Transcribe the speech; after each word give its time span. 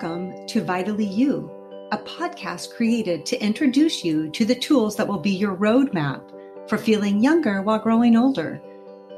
Welcome 0.00 0.46
to 0.46 0.64
Vitally 0.64 1.04
You, 1.04 1.50
a 1.92 1.98
podcast 1.98 2.74
created 2.74 3.26
to 3.26 3.44
introduce 3.44 4.02
you 4.02 4.30
to 4.30 4.46
the 4.46 4.54
tools 4.54 4.96
that 4.96 5.06
will 5.06 5.18
be 5.18 5.30
your 5.30 5.54
roadmap 5.54 6.22
for 6.70 6.78
feeling 6.78 7.22
younger 7.22 7.60
while 7.60 7.78
growing 7.78 8.16
older. 8.16 8.62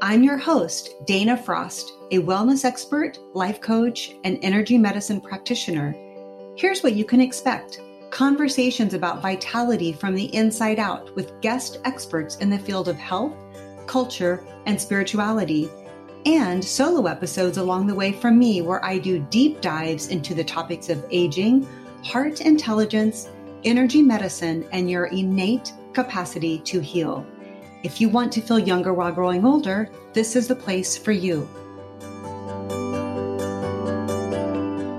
I'm 0.01 0.23
your 0.23 0.35
host, 0.35 0.95
Dana 1.05 1.37
Frost, 1.37 1.93
a 2.11 2.19
wellness 2.19 2.65
expert, 2.65 3.17
life 3.33 3.61
coach, 3.61 4.15
and 4.25 4.37
energy 4.41 4.77
medicine 4.77 5.21
practitioner. 5.21 5.95
Here's 6.57 6.83
what 6.83 6.95
you 6.95 7.05
can 7.05 7.21
expect 7.21 7.79
conversations 8.09 8.93
about 8.93 9.21
vitality 9.21 9.93
from 9.93 10.15
the 10.15 10.35
inside 10.35 10.79
out 10.79 11.15
with 11.15 11.39
guest 11.39 11.77
experts 11.85 12.35
in 12.39 12.49
the 12.49 12.59
field 12.59 12.89
of 12.89 12.97
health, 12.97 13.37
culture, 13.87 14.45
and 14.65 14.81
spirituality 14.81 15.69
and 16.25 16.63
solo 16.63 17.05
episodes 17.07 17.57
along 17.57 17.87
the 17.87 17.95
way 17.95 18.11
from 18.11 18.39
me 18.39 18.61
where 18.61 18.83
I 18.83 18.97
do 18.97 19.19
deep 19.29 19.59
dives 19.61 20.07
into 20.07 20.33
the 20.33 20.43
topics 20.43 20.89
of 20.89 21.05
aging, 21.11 21.67
heart 22.03 22.41
intelligence, 22.41 23.29
energy 23.65 24.01
medicine, 24.01 24.65
and 24.71 24.89
your 24.89 25.05
innate 25.07 25.73
capacity 25.93 26.59
to 26.59 26.79
heal. 26.79 27.25
If 27.83 27.99
you 27.99 28.07
want 28.07 28.31
to 28.33 28.41
feel 28.41 28.59
younger 28.59 28.93
while 28.93 29.11
growing 29.11 29.45
older, 29.45 29.89
this 30.13 30.35
is 30.35 30.47
the 30.47 30.55
place 30.55 30.97
for 30.97 31.11
you. 31.11 31.47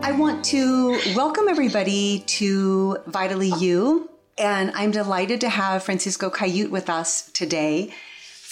I 0.02 0.12
want 0.12 0.45
to 0.46 0.98
welcome 1.15 1.48
everybody 1.48 2.20
to 2.27 2.98
Vitally 3.06 3.52
You, 3.59 4.10
and 4.37 4.70
I'm 4.74 4.91
delighted 4.91 5.41
to 5.41 5.48
have 5.48 5.82
Francisco 5.82 6.29
Kaiut 6.29 6.68
with 6.68 6.91
us 6.91 7.30
today. 7.32 7.95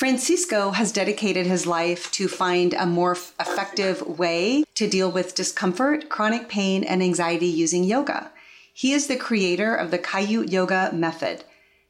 Francisco 0.03 0.73
has 0.73 0.91
dedicated 0.91 1.47
his 1.47 1.65
life 1.65 2.11
to 2.11 2.27
find 2.27 2.75
a 2.75 2.85
more 2.85 3.13
effective 3.13 4.03
way 4.19 4.65
to 4.75 4.89
deal 4.89 5.09
with 5.09 5.37
discomfort, 5.37 6.09
chronic 6.09 6.49
pain, 6.49 6.83
and 6.83 7.01
anxiety 7.01 7.47
using 7.47 7.85
yoga. 7.85 8.33
He 8.75 8.95
is 8.95 9.07
the 9.07 9.15
creator 9.15 9.77
of 9.77 9.93
the 9.93 10.01
Kaiut 10.01 10.51
Yoga 10.51 10.91
Method. 10.93 11.45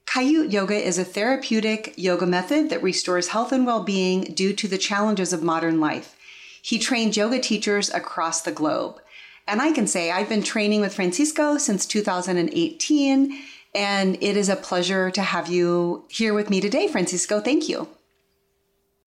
Kaiut 0.05 0.53
Yoga 0.53 0.75
is 0.75 0.99
a 0.99 1.07
therapeutic 1.07 1.95
yoga 1.97 2.27
method 2.27 2.69
that 2.69 2.83
restores 2.83 3.29
health 3.29 3.51
and 3.51 3.65
well 3.65 3.83
being 3.83 4.25
due 4.35 4.53
to 4.53 4.69
the 4.69 4.77
challenges 4.77 5.33
of 5.33 5.43
modern 5.43 5.81
life. 5.81 6.15
He 6.61 6.79
trained 6.79 7.17
yoga 7.17 7.41
teachers 7.41 7.89
across 7.95 8.43
the 8.43 8.53
globe. 8.53 9.01
And 9.49 9.63
I 9.63 9.73
can 9.73 9.87
say 9.87 10.11
I've 10.11 10.29
been 10.29 10.43
training 10.43 10.83
with 10.83 10.93
Francisco 10.93 11.57
since 11.57 11.87
2018, 11.87 13.39
and 13.75 14.17
it 14.23 14.37
is 14.37 14.51
a 14.51 14.57
pleasure 14.57 15.11
to 15.13 15.23
have 15.23 15.49
you 15.49 16.05
here 16.11 16.35
with 16.35 16.51
me 16.51 16.61
today, 16.61 16.89
Francisco. 16.89 17.41
Thank 17.41 17.71
you 17.71 17.89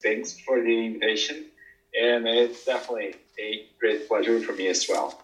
thanks 0.06 0.40
for 0.40 0.62
the 0.62 0.86
invitation. 0.86 1.46
And 2.00 2.28
it's 2.28 2.66
definitely 2.66 3.16
a 3.40 3.66
great 3.80 4.08
pleasure 4.08 4.40
for 4.40 4.54
me 4.54 4.68
as 4.68 4.86
well. 4.88 5.22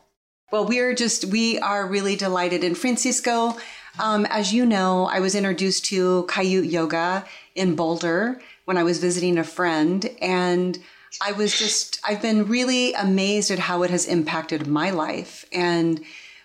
Well, 0.52 0.66
we're 0.66 0.96
just, 0.96 1.26
we 1.26 1.60
are 1.60 1.86
really 1.86 2.16
delighted. 2.16 2.64
And 2.64 2.78
Francisco, 2.78 3.58
um, 4.00 4.26
as 4.26 4.54
you 4.54 4.66
know, 4.66 5.06
I 5.06 5.20
was 5.20 5.36
introduced 5.36 5.86
to 5.86 6.26
Kaiut 6.28 6.70
Yoga 6.70 7.26
in 7.56 7.76
Boulder 7.76 8.42
when 8.66 8.78
I 8.78 8.84
was 8.84 9.00
visiting 9.00 9.38
a 9.38 9.44
friend. 9.44 10.10
And 10.22 10.78
I 11.22 11.34
was 11.34 11.58
just, 11.58 12.00
I've 12.04 12.22
been 12.22 12.48
really 12.48 12.94
amazed 12.94 13.52
at 13.52 13.60
how 13.60 13.84
it 13.84 13.92
has 13.92 14.08
impacted 14.08 14.68
my 14.68 14.90
life. 14.90 15.46
And 15.54 16.02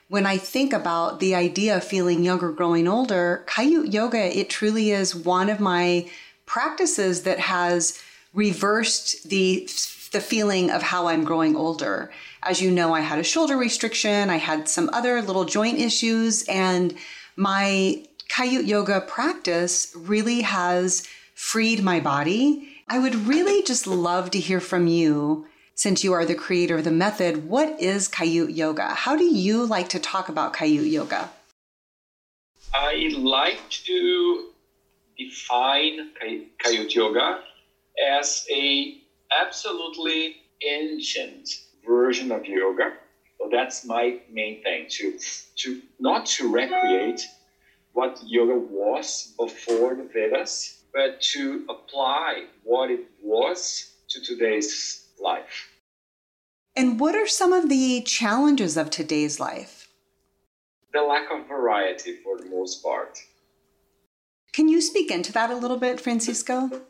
when 0.08 0.26
I 0.26 0.38
think 0.38 0.72
about 0.72 1.18
the 1.18 1.34
idea 1.34 1.76
of 1.76 1.84
feeling 1.84 2.22
younger, 2.22 2.52
growing 2.52 2.86
older, 2.86 3.44
Kaiut 3.48 3.92
Yoga, 3.92 4.38
it 4.38 4.50
truly 4.50 4.90
is 4.90 5.16
one 5.16 5.48
of 5.48 5.58
my 5.58 6.08
practices 6.46 7.22
that 7.22 7.40
has 7.40 8.00
reversed 8.36 9.28
the 9.28 9.68
the 10.12 10.20
feeling 10.20 10.70
of 10.70 10.82
how 10.82 11.08
I'm 11.08 11.24
growing 11.24 11.56
older. 11.56 12.12
As 12.42 12.62
you 12.62 12.70
know, 12.70 12.94
I 12.94 13.00
had 13.00 13.18
a 13.18 13.24
shoulder 13.24 13.56
restriction, 13.56 14.30
I 14.30 14.36
had 14.36 14.68
some 14.68 14.88
other 14.92 15.20
little 15.20 15.44
joint 15.44 15.78
issues, 15.78 16.44
and 16.48 16.94
my 17.34 18.06
Kaiut 18.28 18.66
yoga 18.66 19.00
practice 19.00 19.92
really 19.96 20.42
has 20.42 21.06
freed 21.34 21.82
my 21.82 21.98
body. 21.98 22.68
I 22.88 23.00
would 23.00 23.26
really 23.26 23.62
just 23.64 23.86
love 23.86 24.30
to 24.30 24.38
hear 24.38 24.60
from 24.60 24.86
you 24.86 25.46
since 25.74 26.04
you 26.04 26.12
are 26.12 26.24
the 26.24 26.34
creator 26.34 26.78
of 26.78 26.84
the 26.84 26.92
method. 26.92 27.48
What 27.48 27.80
is 27.80 28.08
Kaiut 28.08 28.54
yoga? 28.54 28.94
How 28.94 29.16
do 29.16 29.24
you 29.24 29.66
like 29.66 29.88
to 29.90 29.98
talk 29.98 30.28
about 30.28 30.54
Kaiut 30.54 30.90
yoga? 30.90 31.30
I 32.72 33.12
like 33.18 33.68
to 33.68 34.50
define 35.18 36.10
Kaiut 36.64 36.94
yoga 36.94 37.40
as 38.04 38.46
a 38.50 39.02
absolutely 39.38 40.36
ancient 40.66 41.48
version 41.86 42.32
of 42.32 42.44
yoga. 42.44 42.92
So 43.38 43.48
that's 43.50 43.84
my 43.84 44.20
main 44.30 44.62
thing 44.62 44.86
to 44.90 45.18
to 45.56 45.82
not 45.98 46.26
to 46.26 46.52
recreate 46.52 47.26
what 47.92 48.20
yoga 48.24 48.58
was 48.58 49.34
before 49.38 49.94
the 49.94 50.04
Vedas, 50.04 50.82
but 50.92 51.20
to 51.32 51.64
apply 51.68 52.44
what 52.62 52.90
it 52.90 53.06
was 53.22 53.92
to 54.08 54.20
today's 54.20 55.06
life. 55.18 55.68
And 56.74 57.00
what 57.00 57.14
are 57.14 57.26
some 57.26 57.54
of 57.54 57.70
the 57.70 58.02
challenges 58.02 58.76
of 58.76 58.90
today's 58.90 59.40
life? 59.40 59.88
The 60.92 61.00
lack 61.02 61.30
of 61.30 61.48
variety 61.48 62.18
for 62.22 62.38
the 62.38 62.46
most 62.46 62.82
part. 62.82 63.18
Can 64.52 64.68
you 64.68 64.80
speak 64.80 65.10
into 65.10 65.32
that 65.32 65.50
a 65.50 65.56
little 65.56 65.78
bit, 65.78 66.00
Francisco? 66.00 66.82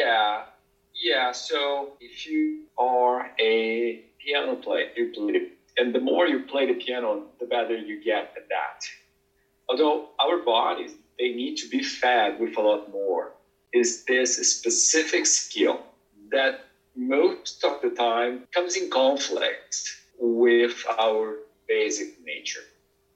Yeah, 0.00 0.44
yeah. 0.94 1.32
So 1.32 1.92
if 2.00 2.26
you 2.26 2.64
are 2.78 3.30
a 3.40 4.00
piano 4.20 4.56
player, 4.56 4.86
you 4.96 5.06
play, 5.14 5.42
and 5.78 5.94
the 5.94 6.00
more 6.00 6.26
you 6.26 6.40
play 6.40 6.66
the 6.66 6.74
piano, 6.74 7.24
the 7.40 7.46
better 7.46 7.76
you 7.76 7.96
get 8.02 8.32
at 8.36 8.48
that. 8.48 8.80
Although 9.68 10.06
our 10.20 10.38
bodies, 10.38 10.92
they 11.18 11.30
need 11.30 11.56
to 11.58 11.68
be 11.68 11.82
fed 11.82 12.38
with 12.40 12.56
a 12.56 12.60
lot 12.62 12.90
more. 12.90 13.32
Is 13.72 14.04
this 14.08 14.38
a 14.38 14.44
specific 14.44 15.26
skill 15.26 15.80
that 16.32 16.60
most 16.96 17.64
of 17.64 17.80
the 17.82 17.90
time 17.90 18.42
comes 18.54 18.76
in 18.76 18.88
conflict 18.90 19.76
with 20.18 20.84
our 20.98 21.38
basic 21.68 22.08
nature? 22.24 22.64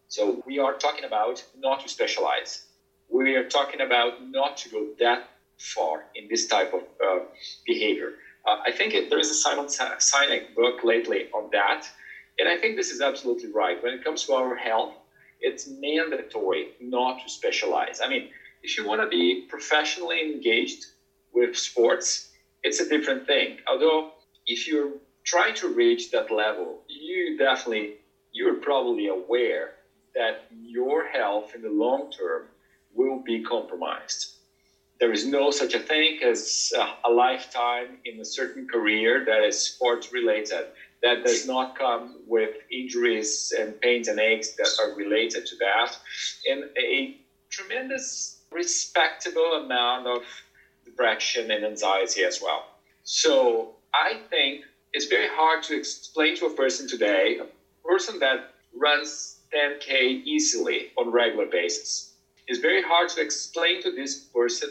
So 0.09 0.41
we 0.47 0.59
are 0.59 0.75
talking 0.75 1.05
about 1.05 1.45
not 1.56 1.81
to 1.83 1.89
specialize. 1.89 2.62
We 3.09 3.37
are 3.37 3.45
talking 3.45 3.81
about 3.81 4.22
not 4.22 4.56
to 4.59 4.69
go 4.69 4.87
that 5.01 5.22
far 5.59 6.06
in 6.15 6.28
this 6.28 6.47
type 6.47 6.72
of 6.72 6.82
uh, 7.04 7.20
behavior. 7.66 8.12
Uh, 8.47 8.56
I 8.66 8.72
think 8.72 8.94
it, 8.94 9.09
there 9.09 9.19
is 9.19 9.31
a 9.31 9.34
Simon 9.34 9.66
Sinek 9.66 10.54
book 10.54 10.84
lately 10.84 11.25
on 11.32 11.48
that, 11.53 11.82
and 12.38 12.48
I 12.48 12.56
think 12.56 12.76
this 12.76 12.91
is 12.91 13.00
absolutely 13.00 13.50
right. 13.50 13.82
When 13.82 13.92
it 13.92 14.04
comes 14.04 14.25
to 14.25 14.32
our 14.34 14.54
health, 14.54 14.92
it's 15.41 15.66
mandatory 15.66 16.69
not 16.81 17.19
to 17.22 17.28
specialize. 17.28 18.00
I 18.03 18.09
mean, 18.09 18.26
if 18.62 18.76
you 18.76 18.84
want 18.84 19.00
to 19.00 19.06
be 19.06 19.44
professionally 19.48 20.20
engaged 20.20 20.87
with 21.32 21.56
sports, 21.56 22.28
it's 22.62 22.81
a 22.81 22.88
different 22.88 23.26
thing. 23.26 23.56
Although, 23.69 24.09
if 24.47 24.66
you're 24.66 24.92
trying 25.25 25.54
to 25.54 25.69
reach 25.69 26.10
that 26.10 26.31
level, 26.31 26.81
you 26.88 27.36
definitely, 27.36 27.92
you're 28.32 28.54
probably 28.54 29.06
aware 29.06 29.72
that 30.15 30.36
your 30.50 31.04
health 31.04 31.54
in 31.54 31.62
the 31.62 31.71
long 31.71 32.10
term 32.10 32.48
will 32.92 33.19
be 33.25 33.41
compromised 33.41 34.34
there 35.04 35.12
is 35.12 35.26
no 35.26 35.50
such 35.50 35.75
a 35.75 35.78
thing 35.78 36.16
as 36.22 36.72
a 37.04 37.10
lifetime 37.10 37.98
in 38.06 38.19
a 38.20 38.25
certain 38.25 38.66
career 38.66 39.22
that 39.26 39.44
is 39.44 39.59
sports 39.59 40.10
related. 40.10 40.65
That 41.03 41.22
does 41.22 41.44
not 41.44 41.76
come 41.76 42.16
with 42.26 42.53
injuries 42.72 43.53
and 43.59 43.78
pains 43.82 44.09
and 44.09 44.19
aches 44.19 44.54
that 44.56 44.70
are 44.81 44.94
related 44.94 45.44
to 45.44 45.56
that, 45.56 45.91
and 46.50 46.65
a 46.78 47.15
tremendous, 47.50 48.37
respectable 48.50 49.53
amount 49.53 50.06
of 50.06 50.22
depression 50.87 51.50
and 51.50 51.66
anxiety 51.66 52.24
as 52.24 52.41
well. 52.41 52.65
So 53.03 53.74
I 53.92 54.21
think 54.30 54.62
it's 54.95 55.04
very 55.04 55.28
hard 55.28 55.62
to 55.65 55.77
explain 55.77 56.34
to 56.36 56.47
a 56.47 56.54
person 56.54 56.89
today, 56.89 57.36
a 57.39 57.47
person 57.86 58.18
that 58.21 58.39
runs 58.72 59.36
10K 59.53 60.22
easily 60.24 60.86
on 60.97 61.10
regular 61.10 61.45
basis. 61.45 62.09
It's 62.47 62.59
very 62.59 62.80
hard 62.80 63.10
to 63.10 63.21
explain 63.21 63.83
to 63.83 63.91
this 63.91 64.15
person 64.34 64.71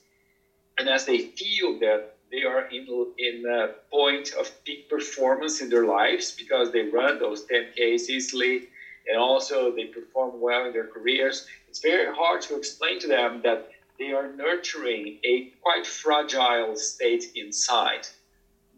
and 0.79 0.89
as 0.89 1.05
they 1.05 1.21
feel 1.39 1.79
that 1.81 2.01
they 2.31 2.43
are 2.45 2.65
in, 2.71 2.85
in 3.19 3.45
a 3.47 3.69
point 3.91 4.33
of 4.39 4.51
peak 4.65 4.89
performance 4.89 5.61
in 5.61 5.69
their 5.69 5.85
lives 5.85 6.33
because 6.37 6.71
they 6.71 6.83
run 6.83 7.19
those 7.19 7.45
10Ks 7.51 8.09
easily 8.09 8.63
and 9.07 9.17
also 9.17 9.71
they 9.71 9.85
perform 9.85 10.41
well 10.41 10.65
in 10.65 10.73
their 10.73 10.85
careers, 10.85 11.45
it's 11.69 11.81
very 11.81 12.07
hard 12.13 12.41
to 12.43 12.55
explain 12.55 12.99
to 13.01 13.09
them 13.09 13.41
that 13.43 13.65
they 13.99 14.13
are 14.13 14.29
nurturing 14.29 15.15
a 15.25 15.45
quite 15.61 15.87
fragile 15.87 16.77
state 16.77 17.27
inside 17.35 18.07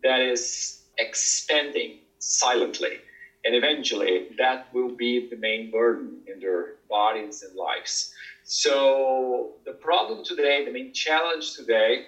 that 0.02 0.20
is 0.20 0.78
expanding 0.98 1.98
silently 2.18 3.00
and 3.44 3.54
eventually 3.54 4.24
that 4.38 4.60
will 4.72 4.90
be 4.90 5.20
the 5.30 5.36
main 5.36 5.68
burden 5.70 6.20
in 6.26 6.38
their 6.38 6.74
bodies 6.88 7.42
and 7.42 7.54
lives. 7.54 8.10
So 8.44 9.52
the 9.64 9.72
problem 9.72 10.22
today, 10.24 10.62
the 10.62 10.70
main 10.70 10.90
challenge 10.92 11.52
today, 11.52 12.02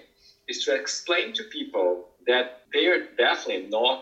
is 0.47 0.59
to 0.63 0.73
explain 0.73 1.33
to 1.33 1.43
people 1.43 2.01
that 2.27 2.47
they 2.73 2.87
are 2.87 2.99
definitely 3.17 3.67
not 3.67 3.99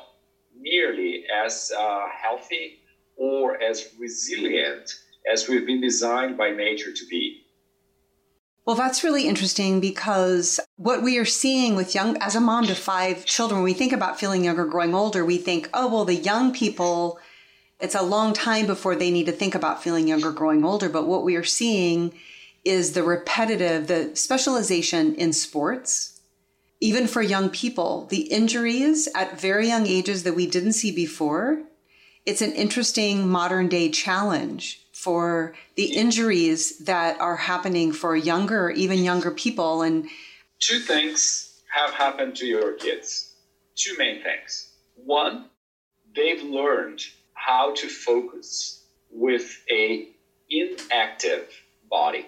nearly 0.56 1.21
as 1.33 1.71
uh, 1.77 2.07
healthy 2.21 2.74
or 3.15 3.62
as 3.62 3.86
resilient 3.97 4.95
as 5.31 5.47
we've 5.47 5.65
been 5.65 5.81
designed 5.81 6.36
by 6.38 6.50
nature 6.51 6.91
to 6.91 7.06
be. 7.06 7.33
Well, 8.65 8.77
that's 8.77 9.04
really 9.04 9.27
interesting 9.27 9.81
because 9.81 10.60
what 10.77 11.04
we 11.04 11.18
are 11.18 11.25
seeing 11.25 11.75
with 11.75 11.94
young, 11.94 12.15
as 12.21 12.36
a 12.36 12.39
mom 12.39 12.65
to 12.68 12.75
five 12.75 13.25
children, 13.25 13.60
when 13.60 13.65
we 13.65 13.74
think 13.74 13.92
about 13.92 14.19
feeling 14.19 14.45
younger, 14.45 14.65
growing 14.65 14.95
older, 14.95 15.25
we 15.25 15.38
think, 15.38 15.69
oh, 15.74 15.88
well, 15.88 16.06
the 16.06 16.15
young 16.15 16.54
people, 16.54 17.19
it's 17.81 17.95
a 17.95 18.01
long 18.01 18.31
time 18.31 18.65
before 18.65 18.95
they 18.95 19.12
need 19.12 19.25
to 19.25 19.33
think 19.33 19.54
about 19.54 19.83
feeling 19.83 20.07
younger, 20.07 20.31
growing 20.31 20.63
older. 20.63 20.88
But 20.88 21.07
what 21.07 21.25
we 21.25 21.36
are 21.36 21.44
seeing 21.44 22.13
is 22.63 22.94
the 22.94 23.04
repetitive, 23.04 23.88
the 23.88 24.15
specialization 24.15 25.13
in 25.15 25.33
sports, 25.33 26.21
even 26.80 27.06
for 27.06 27.21
young 27.21 27.50
people, 27.50 28.06
the 28.06 28.31
injuries 28.31 29.10
at 29.13 29.42
very 29.42 29.68
young 29.68 29.86
ages 29.88 30.24
that 30.24 30.36
we 30.36 30.48
didn't 30.48 30.74
see 30.74 30.92
before. 30.94 31.62
It's 32.25 32.42
an 32.42 32.54
interesting 32.54 33.27
modern 33.27 33.68
day 33.68 33.89
challenge 33.89 34.82
for 35.03 35.53
the 35.75 35.85
injuries 35.85 36.77
that 36.79 37.19
are 37.19 37.35
happening 37.35 37.91
for 37.91 38.15
younger, 38.15 38.69
even 38.69 39.03
younger 39.03 39.31
people. 39.31 39.81
And 39.81 40.07
two 40.59 40.79
things 40.79 41.61
have 41.73 41.91
happened 41.94 42.35
to 42.38 42.45
your 42.45 42.73
kids. 42.73 43.33
Two 43.75 43.95
main 43.97 44.23
things. 44.23 44.71
One, 44.95 45.50
they've 46.15 46.44
learned 46.44 47.01
how 47.33 47.73
to 47.75 47.88
focus 47.89 48.85
with 49.11 49.61
a 49.69 50.07
inactive 50.50 51.50
body. 51.89 52.25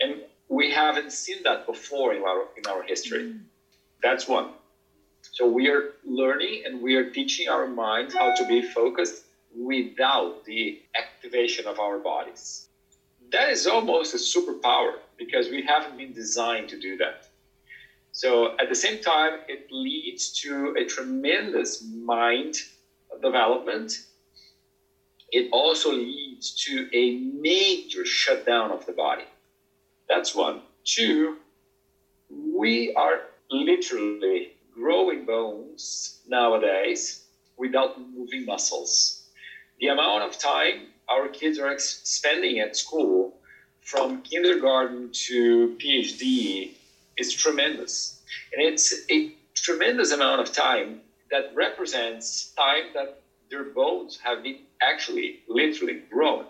And 0.00 0.22
we 0.48 0.72
haven't 0.72 1.12
seen 1.12 1.44
that 1.44 1.66
before 1.66 2.14
in 2.14 2.22
our 2.22 2.46
in 2.56 2.66
our 2.66 2.82
history. 2.82 3.24
Mm. 3.24 3.40
That's 4.02 4.26
one. 4.26 4.50
So 5.32 5.46
we 5.46 5.68
are 5.68 5.92
learning 6.04 6.62
and 6.66 6.82
we 6.82 6.96
are 6.96 7.10
teaching 7.10 7.48
our 7.48 7.68
minds 7.68 8.14
how 8.14 8.34
to 8.34 8.46
be 8.46 8.62
focused 8.62 9.24
without 9.54 10.34
the 10.44 10.74
activation 10.96 11.66
of 11.66 11.78
our 11.78 11.98
bodies. 11.98 12.64
That 13.30 13.48
is 13.50 13.66
almost 13.66 14.14
a 14.14 14.16
superpower 14.18 14.98
because 15.16 15.48
we 15.48 15.62
haven't 15.62 15.96
been 15.96 16.12
designed 16.12 16.68
to 16.68 16.76
do 16.76 16.96
that. 16.96 17.16
So 18.12 18.48
at 18.60 18.68
the 18.68 18.74
same 18.74 18.98
time, 18.98 19.36
it 19.48 19.60
leads 19.70 20.30
to 20.42 20.72
a 20.76 20.84
tremendous 20.84 21.80
mind 21.80 22.54
development. 23.20 24.00
It 25.30 25.46
also 25.50 25.92
leads 25.92 26.52
to 26.64 26.84
a 26.92 27.10
major 27.10 28.04
shutdown 28.04 28.70
of 28.70 28.84
the 28.86 28.92
body. 28.92 29.26
That's 30.08 30.34
one. 30.34 30.62
Two, 30.84 31.34
we 32.28 32.90
are 32.96 33.20
literally 33.50 34.34
growing 34.56 35.08
bones 35.08 36.00
nowadays 36.12 37.16
without 37.56 37.90
moving 37.96 38.44
muscles 38.44 39.17
the 39.80 39.88
amount 39.88 40.24
of 40.24 40.38
time 40.38 40.88
our 41.08 41.28
kids 41.28 41.58
are 41.58 41.74
spending 41.78 42.58
at 42.60 42.76
school 42.76 43.34
from 43.82 44.18
kindergarten 44.22 45.10
to 45.12 45.74
PhD 45.78 46.70
is 47.16 47.32
tremendous. 47.32 48.20
And 48.52 48.62
it's 48.62 48.92
a 49.10 49.28
tremendous 49.54 50.10
amount 50.12 50.40
of 50.40 50.52
time 50.52 51.00
that 51.30 51.44
represents 51.54 52.52
time 52.56 52.90
that 52.94 53.08
their 53.50 53.64
bones 53.64 54.18
have 54.22 54.42
been 54.42 54.58
actually 54.82 55.36
literally 55.48 55.98
grown 56.10 56.44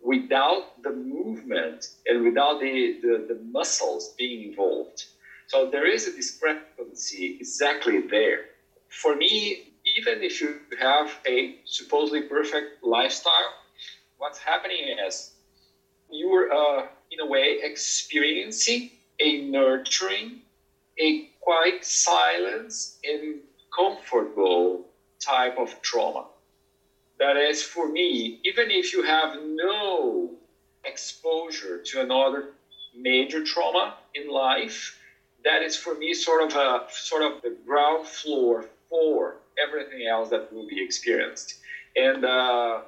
without 0.00 0.82
the 0.82 0.90
movement 0.90 1.88
and 2.06 2.22
without 2.22 2.60
the, 2.60 2.94
the, 3.02 3.24
the 3.28 3.34
muscles 3.34 4.10
being 4.16 4.42
involved. 4.42 5.04
So 5.48 5.66
there 5.70 5.86
is 5.86 6.06
a 6.06 6.12
discrepancy 6.12 7.36
exactly 7.40 8.00
there. 8.10 8.40
For 8.88 9.14
me, 9.14 9.58
even 10.00 10.22
if 10.22 10.40
you 10.40 10.56
have 10.78 11.10
a 11.26 11.56
supposedly 11.64 12.22
perfect 12.22 12.82
lifestyle, 12.82 13.52
what's 14.16 14.38
happening 14.38 14.96
is 15.06 15.32
you're, 16.10 16.52
uh, 16.52 16.86
in 17.10 17.20
a 17.20 17.26
way, 17.26 17.58
experiencing 17.62 18.90
a 19.20 19.42
nurturing, 19.42 20.40
a 20.98 21.28
quite 21.40 21.84
silence 21.84 22.98
and 23.04 23.40
comfortable 23.74 24.86
type 25.20 25.58
of 25.58 25.80
trauma. 25.82 26.24
That 27.18 27.36
is, 27.36 27.62
for 27.62 27.86
me, 27.86 28.40
even 28.44 28.70
if 28.70 28.92
you 28.94 29.02
have 29.02 29.38
no 29.42 30.30
exposure 30.84 31.78
to 31.78 32.00
another 32.00 32.46
major 32.94 33.44
trauma 33.44 33.94
in 34.14 34.28
life, 34.30 34.96
that 35.44 35.62
is 35.62 35.76
for 35.76 35.94
me 35.94 36.14
sort 36.14 36.42
of 36.42 36.56
a 36.56 36.86
sort 36.90 37.22
of 37.22 37.42
the 37.42 37.54
ground 37.66 38.06
floor 38.06 38.64
for 38.88 39.36
everything 39.62 40.06
else 40.06 40.28
that 40.30 40.50
will 40.52 40.66
be 40.66 40.80
experienced. 40.80 41.54
And, 41.96 42.24
uh, 42.24 42.80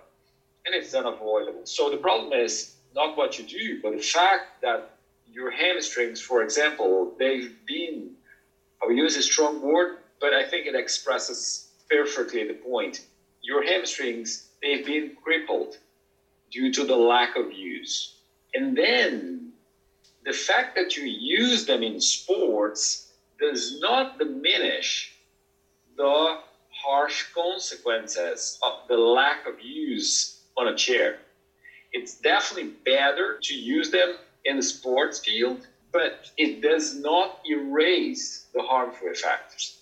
and 0.65 0.75
it's 0.75 0.95
unavoidable. 0.95 1.63
So 1.65 1.89
the 1.89 1.97
problem 1.97 2.33
is 2.33 2.73
not 2.95 3.17
what 3.17 3.39
you 3.39 3.45
do, 3.45 3.79
but 3.83 3.93
the 3.93 3.99
fact 3.99 4.61
that 4.63 4.83
your 5.31 5.51
hamstrings, 5.51 6.21
for 6.21 6.43
example, 6.43 7.13
they've 7.19 7.51
been, 7.67 8.11
I 8.83 8.87
will 8.87 8.95
use 8.95 9.17
a 9.17 9.23
strong 9.23 9.61
word, 9.61 9.91
but 10.21 10.33
I 10.33 10.45
think 10.45 10.67
it 10.67 10.75
expresses 10.75 11.65
perfectly 11.91 12.45
the 12.45 12.55
point. 12.55 13.01
Your 13.43 13.63
hamstrings, 13.63 14.45
they've 14.63 14.85
been 14.85 15.11
crippled 15.23 15.79
due 16.51 16.71
to 16.71 16.85
the 16.85 16.97
lack 16.97 17.35
of 17.37 17.51
use. 17.51 18.11
And 18.55 18.77
then 18.77 19.53
the 20.25 20.33
fact 20.33 20.75
that 20.77 20.97
you 20.97 21.05
use 21.05 21.65
them 21.65 21.83
in 21.83 22.01
sports 22.01 23.07
does 23.41 23.73
not 23.81 24.19
diminish 24.19 25.11
the 25.97 26.37
harsh 26.83 27.25
consequences 27.35 28.59
of 28.63 28.73
the 28.89 28.97
lack 28.97 29.47
of 29.47 29.61
use 29.61 30.41
on 30.57 30.69
a 30.69 30.75
chair. 30.75 31.17
It's 31.93 32.15
definitely 32.15 32.71
better 32.85 33.39
to 33.43 33.55
use 33.55 33.91
them 33.91 34.17
in 34.45 34.57
the 34.57 34.63
sports 34.63 35.19
field, 35.21 35.59
but 35.93 36.31
it 36.37 36.61
does 36.61 36.95
not 36.95 37.39
erase 37.47 38.47
the 38.55 38.63
harmful 38.63 39.09
effects. 39.09 39.79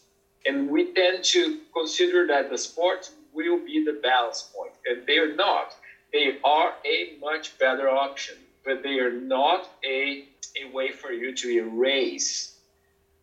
And 0.47 0.69
we 0.71 0.85
tend 0.85 1.25
to 1.25 1.55
consider 1.73 2.27
that 2.27 2.51
the 2.51 2.59
sports 2.59 3.11
will 3.33 3.59
be 3.59 3.79
the 3.81 3.93
balance 3.93 4.43
point, 4.55 4.73
and 4.87 5.05
they 5.07 5.19
are 5.19 5.29
not. 5.29 5.75
They 6.13 6.33
are 6.45 6.75
a 6.85 7.15
much 7.21 7.57
better 7.59 7.89
option, 7.89 8.37
but 8.65 8.83
they 8.83 8.99
are 8.99 9.11
not 9.13 9.69
a, 9.85 10.25
a 10.61 10.65
way 10.65 10.91
for 10.91 11.13
you 11.13 11.33
to 11.33 11.49
erase. 11.49 12.53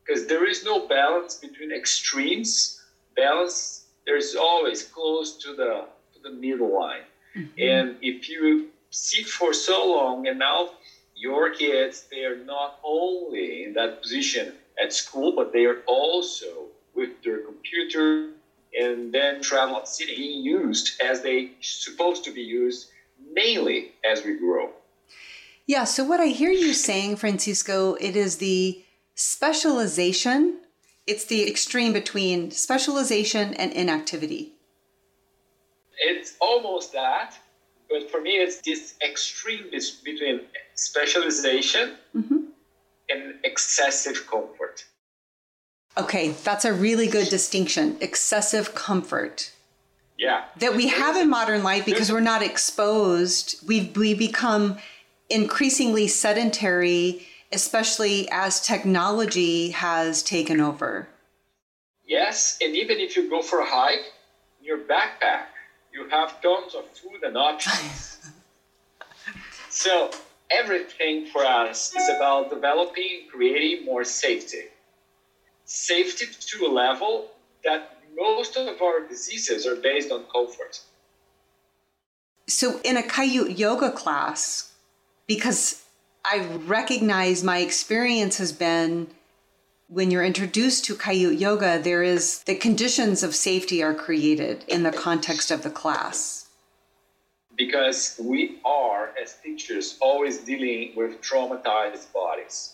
Because 0.05 0.25
there 0.25 0.45
is 0.45 0.63
no 0.63 0.79
balance 0.79 1.35
between 1.35 1.71
extremes 1.71 2.76
balance 3.17 3.87
there's 4.05 4.35
always 4.35 4.83
close 4.83 5.37
to 5.37 5.53
the 5.53 5.85
to 6.13 6.19
the 6.23 6.31
middle 6.31 6.73
line 6.73 7.01
mm-hmm. 7.35 7.47
and 7.59 7.97
if 8.01 8.29
you 8.29 8.69
sit 8.89 9.27
for 9.27 9.53
so 9.53 9.91
long 9.91 10.27
and 10.27 10.39
now 10.39 10.69
your 11.15 11.53
kids 11.53 12.05
they 12.09 12.23
are 12.23 12.37
not 12.45 12.79
only 12.83 13.65
in 13.65 13.73
that 13.73 14.01
position 14.01 14.53
at 14.81 14.93
school 14.93 15.33
but 15.35 15.51
they 15.51 15.65
are 15.65 15.81
also 15.87 16.67
with 16.95 17.09
their 17.23 17.39
computer 17.39 18.29
and 18.79 19.13
then 19.13 19.41
travel 19.41 19.81
sitting 19.85 20.23
used 20.43 21.01
as 21.01 21.21
they 21.21 21.51
supposed 21.61 22.23
to 22.23 22.31
be 22.31 22.41
used 22.41 22.89
mainly 23.33 23.91
as 24.09 24.23
we 24.23 24.37
grow 24.37 24.69
yeah 25.65 25.83
so 25.83 26.03
what 26.03 26.19
i 26.19 26.27
hear 26.27 26.51
you 26.51 26.73
saying 26.73 27.15
francisco 27.15 27.95
it 27.95 28.15
is 28.15 28.37
the 28.37 28.83
specialization 29.15 30.59
it's 31.07 31.25
the 31.25 31.47
extreme 31.47 31.93
between 31.93 32.51
specialization 32.51 33.53
and 33.53 33.71
inactivity. 33.71 34.51
It's 35.99 36.35
almost 36.39 36.93
that, 36.93 37.35
but 37.89 38.11
for 38.11 38.21
me, 38.21 38.31
it's 38.37 38.61
this 38.61 38.95
extreme 39.03 39.71
between 40.03 40.41
specialization 40.75 41.93
mm-hmm. 42.15 42.37
and 43.09 43.35
excessive 43.43 44.27
comfort. 44.29 44.85
Okay, 45.97 46.35
that's 46.43 46.65
a 46.65 46.73
really 46.73 47.07
good 47.07 47.29
distinction. 47.29 47.97
Excessive 48.01 48.75
comfort. 48.75 49.51
Yeah. 50.19 50.43
That 50.59 50.75
we 50.75 50.89
have 50.89 51.15
in 51.15 51.29
modern 51.29 51.63
life 51.63 51.85
because 51.85 52.11
we're 52.11 52.19
not 52.19 52.43
exposed. 52.43 53.65
We've 53.67 53.95
we 53.95 54.13
become 54.13 54.77
increasingly 55.29 56.07
sedentary 56.07 57.25
especially 57.51 58.27
as 58.31 58.61
technology 58.61 59.71
has 59.71 60.21
taken 60.21 60.59
over. 60.59 61.07
Yes, 62.05 62.57
and 62.61 62.75
even 62.75 62.97
if 62.99 63.15
you 63.15 63.29
go 63.29 63.41
for 63.41 63.59
a 63.59 63.65
hike, 63.65 64.13
in 64.59 64.65
your 64.65 64.79
backpack, 64.79 65.47
you 65.93 66.07
have 66.09 66.41
tons 66.41 66.75
of 66.75 66.85
food 66.91 67.23
and 67.23 67.37
options. 67.37 68.19
so, 69.69 70.11
everything 70.49 71.25
for 71.25 71.45
us 71.45 71.93
is 71.95 72.09
about 72.09 72.49
developing, 72.49 73.27
creating 73.31 73.85
more 73.85 74.03
safety. 74.03 74.65
Safety 75.65 76.27
to 76.39 76.65
a 76.65 76.71
level 76.71 77.31
that 77.63 77.97
most 78.15 78.55
of 78.55 78.81
our 78.81 79.05
diseases 79.07 79.67
are 79.67 79.75
based 79.75 80.11
on 80.11 80.23
comfort. 80.31 80.79
So, 82.47 82.79
in 82.85 82.95
a 82.95 83.01
Kaiut 83.01 83.57
yoga 83.57 83.91
class, 83.91 84.71
because 85.27 85.83
I 86.29 86.45
recognize 86.65 87.41
my 87.41 87.59
experience 87.59 88.37
has 88.37 88.51
been 88.51 89.07
when 89.87 90.11
you're 90.11 90.25
introduced 90.25 90.83
to 90.85 90.95
Kaiut 90.95 91.39
Yoga, 91.39 91.79
there 91.81 92.03
is 92.03 92.43
the 92.43 92.55
conditions 92.55 93.23
of 93.23 93.33
safety 93.33 93.81
are 93.81 93.93
created 93.93 94.65
in 94.67 94.83
the 94.83 94.91
context 94.91 95.51
of 95.51 95.63
the 95.63 95.69
class. 95.69 96.49
Because 97.55 98.19
we 98.21 98.59
are, 98.65 99.11
as 99.21 99.37
teachers, 99.41 99.97
always 100.01 100.39
dealing 100.39 100.91
with 100.97 101.21
traumatized 101.21 102.11
bodies. 102.11 102.73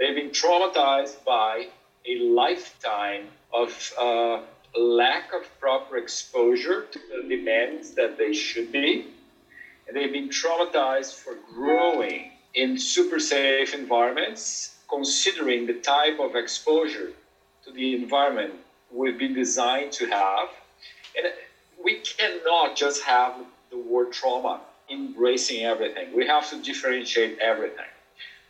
They've 0.00 0.14
been 0.14 0.30
traumatized 0.30 1.22
by 1.24 1.66
a 2.06 2.18
lifetime 2.20 3.28
of 3.52 3.92
uh, 4.00 4.40
lack 4.74 5.34
of 5.34 5.46
proper 5.60 5.98
exposure 5.98 6.86
to 6.90 6.98
the 6.98 7.28
demands 7.28 7.90
that 7.90 8.16
they 8.16 8.32
should 8.32 8.72
be. 8.72 9.08
They've 9.92 10.12
been 10.12 10.28
traumatized 10.28 11.14
for 11.14 11.36
growing 11.52 12.32
in 12.54 12.78
super 12.78 13.18
safe 13.18 13.74
environments, 13.74 14.74
considering 14.88 15.66
the 15.66 15.74
type 15.74 16.18
of 16.18 16.36
exposure 16.36 17.12
to 17.64 17.72
the 17.72 17.94
environment 17.94 18.54
we've 18.90 19.18
been 19.18 19.34
designed 19.34 19.92
to 19.92 20.06
have. 20.06 20.48
And 21.16 21.32
we 21.82 22.00
cannot 22.00 22.76
just 22.76 23.02
have 23.02 23.34
the 23.70 23.78
word 23.78 24.12
trauma 24.12 24.60
embracing 24.90 25.64
everything. 25.64 26.14
We 26.14 26.26
have 26.26 26.48
to 26.50 26.60
differentiate 26.60 27.38
everything. 27.38 27.86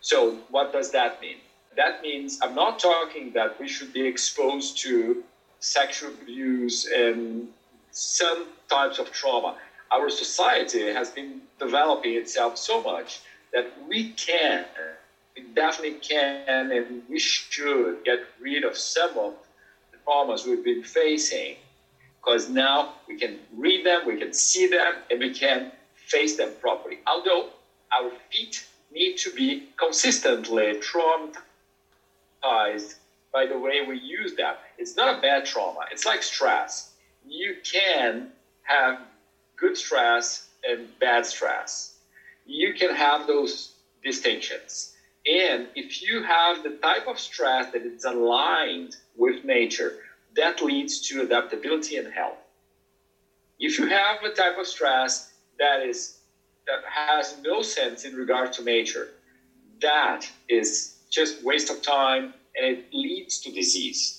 So, 0.00 0.36
what 0.50 0.72
does 0.72 0.90
that 0.92 1.20
mean? 1.20 1.36
That 1.76 2.02
means 2.02 2.38
I'm 2.42 2.54
not 2.54 2.78
talking 2.78 3.32
that 3.32 3.58
we 3.60 3.68
should 3.68 3.92
be 3.92 4.06
exposed 4.06 4.78
to 4.78 5.22
sexual 5.60 6.10
abuse 6.10 6.86
and 6.86 7.48
some 7.92 8.46
types 8.68 8.98
of 8.98 9.12
trauma. 9.12 9.56
Our 9.92 10.08
society 10.08 10.90
has 10.92 11.10
been 11.10 11.42
developing 11.58 12.14
itself 12.14 12.56
so 12.56 12.80
much 12.80 13.20
that 13.52 13.66
we 13.88 14.04
can, 14.16 14.64
we 15.36 15.42
definitely 15.54 15.98
can, 16.00 16.72
and 16.72 17.02
we 17.08 17.18
should 17.18 18.02
get 18.04 18.20
rid 18.40 18.64
of 18.64 18.76
some 18.76 19.16
of 19.18 19.34
the 19.92 19.98
problems 19.98 20.46
we've 20.46 20.64
been 20.64 20.82
facing 20.82 21.56
because 22.18 22.48
now 22.48 22.94
we 23.06 23.16
can 23.16 23.38
read 23.52 23.84
them, 23.84 24.06
we 24.06 24.16
can 24.16 24.32
see 24.32 24.66
them, 24.66 24.94
and 25.10 25.20
we 25.20 25.28
can 25.28 25.68
face 26.06 26.36
them 26.36 26.52
properly. 26.60 26.98
Although 27.06 27.46
our 27.92 28.10
feet 28.30 28.64
need 28.90 29.16
to 29.18 29.30
be 29.30 29.60
consistently 29.76 30.74
traumatized 30.74 31.34
by 33.32 33.46
the 33.46 33.58
way 33.58 33.80
we 33.80 33.98
use 33.98 34.34
them. 34.34 34.54
It's 34.78 34.96
not 34.96 35.16
a 35.16 35.20
bad 35.20 35.44
trauma. 35.44 35.80
It's 35.90 36.04
like 36.04 36.22
stress. 36.22 36.90
You 37.26 37.54
can 37.62 38.26
have 38.62 38.96
good 39.62 39.78
stress 39.78 40.42
and 40.64 40.98
bad 41.00 41.26
stress. 41.26 41.92
You 42.46 42.72
can 42.74 42.90
have 42.94 43.26
those 43.26 43.70
distinctions. 44.04 44.90
And 45.26 45.68
if 45.76 46.02
you 46.02 46.22
have 46.22 46.62
the 46.62 46.72
type 46.82 47.06
of 47.08 47.20
stress 47.20 47.68
that 47.72 47.84
is 47.86 48.04
aligned 48.04 48.96
with 49.16 49.44
nature, 49.44 49.94
that 50.36 50.62
leads 50.62 51.00
to 51.08 51.22
adaptability 51.22 51.96
and 51.96 52.08
health. 52.08 52.38
If 53.60 53.78
you 53.78 53.86
have 53.86 54.22
a 54.24 54.30
type 54.30 54.58
of 54.58 54.66
stress 54.66 55.22
that 55.58 55.80
is 55.80 56.14
that 56.66 56.80
has 56.94 57.26
no 57.28 57.62
sense 57.62 58.04
in 58.04 58.14
regard 58.14 58.52
to 58.52 58.62
nature, 58.62 59.00
that 59.80 60.30
is 60.48 60.90
just 61.10 61.40
waste 61.42 61.70
of 61.70 61.80
time 61.82 62.30
and 62.56 62.66
it 62.66 62.80
leads 62.92 63.38
to 63.40 63.50
disease. 63.50 64.16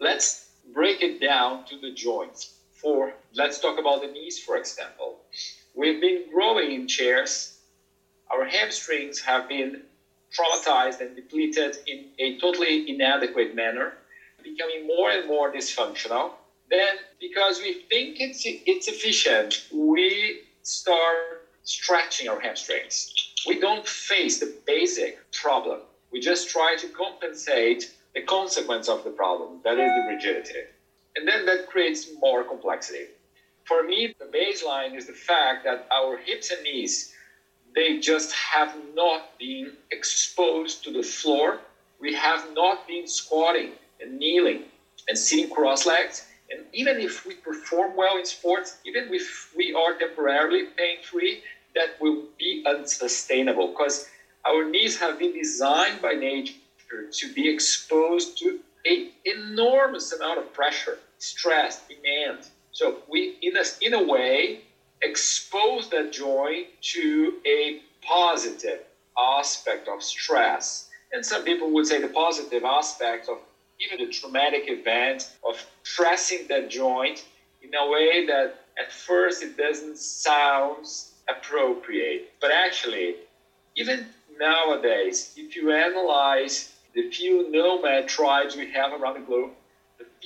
Let's 0.00 0.40
break 0.64 1.02
it 1.02 1.20
down 1.20 1.62
to 1.68 1.76
the 1.78 1.90
joints. 1.90 2.50
For 2.80 3.14
let's 3.34 3.58
talk 3.58 3.78
about 3.78 4.02
the 4.02 4.08
knees, 4.08 4.38
for 4.38 4.56
example. 4.56 5.18
We've 5.74 6.00
been 6.00 6.30
growing 6.30 6.72
in 6.72 6.86
chairs. 6.86 7.58
Our 8.30 8.44
hamstrings 8.44 9.20
have 9.20 9.48
been 9.48 9.82
traumatized 10.36 11.00
and 11.00 11.14
depleted 11.14 11.76
in 11.86 12.06
a 12.18 12.36
totally 12.38 12.88
inadequate 12.88 13.54
manner, 13.54 13.94
becoming 14.42 14.86
more 14.86 15.10
and 15.10 15.26
more 15.26 15.50
dysfunctional. 15.50 16.32
Then, 16.68 16.96
because 17.20 17.60
we 17.60 17.72
think 17.88 18.20
it's 18.20 18.42
it's 18.44 18.88
efficient, 18.88 19.66
we 19.72 20.40
start 20.62 21.42
stretching 21.64 22.28
our 22.28 22.40
hamstrings. 22.40 23.08
We 23.46 23.58
don't 23.58 23.86
face 23.86 24.38
the 24.38 24.52
basic 24.66 25.16
problem 25.32 25.80
we 26.10 26.20
just 26.20 26.48
try 26.48 26.74
to 26.78 26.88
compensate 26.88 27.90
the 28.14 28.22
consequence 28.22 28.88
of 28.88 29.02
the 29.04 29.10
problem, 29.10 29.60
that 29.64 29.78
is 29.78 29.90
the 29.94 30.04
rigidity. 30.08 30.60
And 31.16 31.26
then 31.26 31.46
that 31.46 31.66
creates 31.66 32.08
more 32.20 32.44
complexity. 32.44 33.06
For 33.64 33.82
me, 33.82 34.14
the 34.18 34.26
baseline 34.26 34.96
is 34.96 35.06
the 35.06 35.12
fact 35.12 35.64
that 35.64 35.88
our 35.90 36.18
hips 36.18 36.50
and 36.50 36.62
knees, 36.62 37.12
they 37.74 37.98
just 37.98 38.32
have 38.32 38.74
not 38.94 39.38
been 39.38 39.72
exposed 39.90 40.84
to 40.84 40.92
the 40.92 41.02
floor. 41.02 41.60
We 42.00 42.14
have 42.14 42.46
not 42.54 42.86
been 42.86 43.06
squatting 43.08 43.72
and 44.00 44.18
kneeling 44.18 44.64
and 45.08 45.18
sitting 45.18 45.50
cross-legged. 45.50 46.20
And 46.50 46.64
even 46.72 47.00
if 47.00 47.26
we 47.26 47.34
perform 47.34 47.96
well 47.96 48.18
in 48.18 48.24
sports, 48.24 48.76
even 48.84 49.12
if 49.12 49.52
we 49.56 49.74
are 49.74 49.94
temporarily 49.94 50.66
pain-free, 50.76 51.42
that 51.74 52.00
will 52.00 52.24
be 52.38 52.62
unsustainable 52.66 53.68
because 53.68 54.08
our 54.46 54.68
knees 54.68 54.98
have 54.98 55.18
been 55.18 55.34
designed 55.34 56.00
by 56.00 56.12
nature 56.12 56.54
to 57.10 57.32
be 57.34 57.52
exposed 57.52 58.38
to 58.38 58.60
an 58.84 59.10
enormous 59.24 60.12
amount 60.12 60.38
of 60.38 60.52
pressure, 60.52 60.98
stress, 61.18 61.80
demand. 61.88 62.38
So 62.72 62.96
we, 63.08 63.36
in 63.42 63.56
a, 63.56 63.64
in 63.80 63.94
a 63.94 64.02
way, 64.02 64.60
expose 65.02 65.88
that 65.88 66.12
joint 66.12 66.66
to 66.92 67.34
a 67.46 67.76
positive 68.02 68.80
aspect 69.18 69.88
of 69.88 70.02
stress. 70.02 70.88
And 71.12 71.24
some 71.24 71.42
people 71.42 71.70
would 71.70 71.86
say 71.86 71.98
the 71.98 72.08
positive 72.08 72.64
aspect 72.64 73.28
of 73.28 73.38
even 73.80 73.98
the 73.98 74.06
traumatic 74.12 74.64
event 74.68 75.28
of 75.46 75.64
stressing 75.82 76.46
that 76.48 76.68
joint 76.68 77.24
in 77.62 77.74
a 77.74 77.86
way 77.86 78.24
that 78.26 78.54
at 78.78 78.92
first 78.92 79.42
it 79.42 79.56
doesn't 79.56 79.98
sound 79.98 80.86
appropriate. 81.28 82.24
But 82.40 82.50
actually, 82.50 83.16
even 83.76 84.06
nowadays, 84.38 85.30
if 85.36 85.56
you 85.56 85.72
analyze 85.72 86.68
the 86.94 87.02
few 87.10 87.50
nomad 87.50 88.06
tribes 88.08 88.56
we 88.56 88.66
have 88.66 88.92
around 88.92 89.14
the 89.14 89.20
globe, 89.20 89.50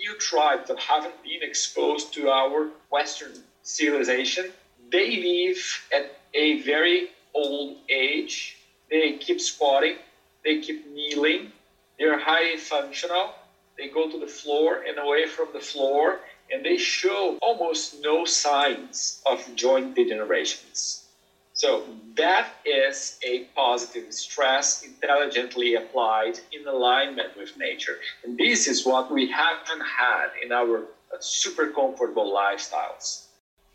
few 0.01 0.17
tribes 0.17 0.69
that 0.69 0.79
haven't 0.79 1.23
been 1.23 1.43
exposed 1.43 2.15
to 2.15 2.29
our 2.31 2.69
Western 2.91 3.33
civilization, 3.63 4.51
they 4.91 5.17
live 5.17 5.63
at 5.95 6.19
a 6.33 6.63
very 6.63 7.11
old 7.35 7.77
age. 7.89 8.57
They 8.89 9.19
keep 9.19 9.41
squatting, 9.41 9.97
they 10.43 10.61
keep 10.61 10.91
kneeling, 10.91 11.53
they're 11.99 12.19
highly 12.19 12.57
functional. 12.57 13.35
They 13.77 13.89
go 13.89 14.11
to 14.11 14.19
the 14.19 14.27
floor 14.27 14.83
and 14.89 14.99
away 14.99 15.27
from 15.27 15.49
the 15.53 15.61
floor, 15.61 16.21
and 16.51 16.65
they 16.65 16.79
show 16.79 17.39
almost 17.43 18.01
no 18.01 18.25
signs 18.25 19.23
of 19.27 19.39
joint 19.55 19.95
degenerations. 19.95 21.00
So 21.61 21.83
that 22.17 22.55
is 22.65 23.19
a 23.23 23.41
positive 23.55 24.15
stress 24.15 24.83
intelligently 24.83 25.75
applied 25.75 26.41
in 26.53 26.67
alignment 26.67 27.37
with 27.37 27.55
nature. 27.59 27.99
And 28.25 28.39
this 28.39 28.67
is 28.67 28.87
what 28.87 29.13
we 29.13 29.31
haven't 29.31 29.85
had 29.85 30.29
in 30.43 30.53
our 30.53 30.79
uh, 30.79 31.19
super 31.21 31.67
comfortable 31.67 32.33
lifestyles. 32.35 33.27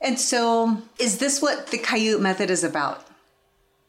And 0.01 0.19
so 0.19 0.81
is 0.97 1.19
this 1.19 1.43
what 1.43 1.67
the 1.67 1.77
Kaiut 1.77 2.19
method 2.19 2.49
is 2.49 2.63
about? 2.63 3.05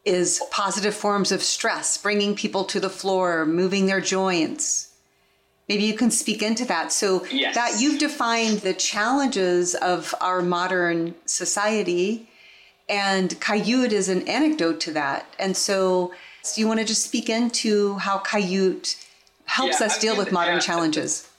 Is 0.05 0.43
positive 0.51 0.93
forms 0.93 1.31
of 1.31 1.41
stress, 1.41 1.97
bringing 1.97 2.35
people 2.35 2.65
to 2.65 2.79
the 2.79 2.91
floor, 2.91 3.47
moving 3.47 3.87
their 3.87 3.99
joints. 3.99 4.93
Maybe 5.67 5.85
you 5.85 5.95
can 5.95 6.11
speak 6.11 6.43
into 6.43 6.65
that. 6.65 6.91
So 6.91 7.25
yes. 7.31 7.55
that 7.55 7.81
you've 7.81 7.99
defined 7.99 8.59
the 8.59 8.75
challenges 8.75 9.73
of 9.73 10.13
our 10.21 10.43
modern 10.43 11.15
society 11.25 12.29
and 12.89 13.31
Kaiut 13.41 13.91
is 13.91 14.09
an 14.09 14.27
anecdote 14.27 14.79
to 14.81 14.91
that. 14.93 15.25
And 15.39 15.55
so, 15.55 16.13
do 16.53 16.61
you 16.61 16.67
want 16.67 16.79
to 16.79 16.85
just 16.85 17.03
speak 17.03 17.29
into 17.29 17.95
how 17.95 18.19
Kaiut 18.19 19.05
helps 19.45 19.79
yeah, 19.79 19.87
us 19.87 19.97
I 19.97 20.01
deal 20.01 20.13
mean, 20.13 20.25
with 20.25 20.31
modern 20.31 20.59
challenges? 20.59 21.29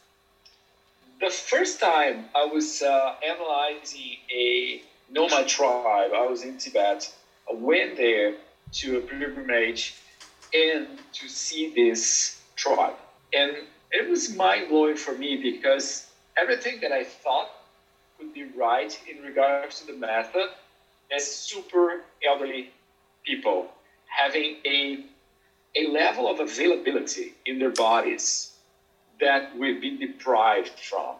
The 1.20 1.30
first 1.30 1.80
time 1.80 2.26
I 2.34 2.44
was 2.44 2.82
uh, 2.82 3.14
analyzing 3.26 4.16
a 4.30 4.82
nomad 5.10 5.48
tribe, 5.48 6.12
I 6.14 6.26
was 6.26 6.44
in 6.44 6.58
Tibet. 6.58 7.12
I 7.50 7.54
went 7.54 7.96
there 7.96 8.34
to 8.72 8.98
a 8.98 9.00
pilgrimage 9.00 9.96
and 10.54 10.86
to 11.14 11.28
see 11.28 11.72
this 11.74 12.40
tribe. 12.56 12.94
And 13.32 13.56
it 13.90 14.08
was 14.08 14.34
mind 14.34 14.68
blowing 14.68 14.96
for 14.96 15.12
me 15.12 15.36
because 15.42 16.06
everything 16.36 16.80
that 16.80 16.92
I 16.92 17.04
thought 17.04 17.50
could 18.18 18.34
be 18.34 18.44
right 18.56 18.98
in 19.10 19.22
regards 19.22 19.80
to 19.80 19.86
the 19.86 19.94
method 19.94 20.50
as 21.14 21.24
super 21.24 22.02
elderly 22.26 22.70
people 23.24 23.68
having 24.06 24.56
a, 24.64 25.04
a 25.76 25.86
level 25.88 26.30
of 26.30 26.40
availability 26.40 27.34
in 27.46 27.58
their 27.58 27.70
bodies 27.70 28.52
that 29.20 29.56
we've 29.56 29.80
been 29.80 29.98
deprived 29.98 30.78
from. 30.78 31.16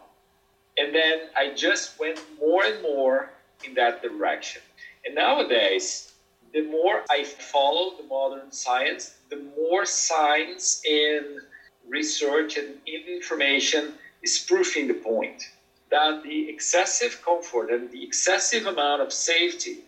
And 0.77 0.95
then 0.95 1.19
I 1.35 1.53
just 1.53 1.99
went 1.99 2.19
more 2.39 2.63
and 2.63 2.81
more 2.81 3.29
in 3.63 3.73
that 3.75 4.01
direction. 4.01 4.61
And 5.05 5.15
nowadays, 5.15 6.13
the 6.53 6.63
more 6.63 7.03
I 7.09 7.23
follow 7.23 7.95
the 7.97 8.07
modern 8.07 8.51
science, 8.51 9.15
the 9.29 9.43
more 9.57 9.85
science 9.85 10.81
and 10.89 11.41
research 11.87 12.57
and 12.57 12.75
information 12.87 13.93
is 14.23 14.39
proving 14.39 14.87
the 14.87 14.93
point 14.93 15.43
that 15.91 16.23
the 16.23 16.49
excessive 16.49 17.21
comfort 17.23 17.69
and 17.71 17.89
the 17.91 18.03
excessive 18.03 18.65
amount 18.65 19.01
of 19.01 19.11
safety, 19.11 19.79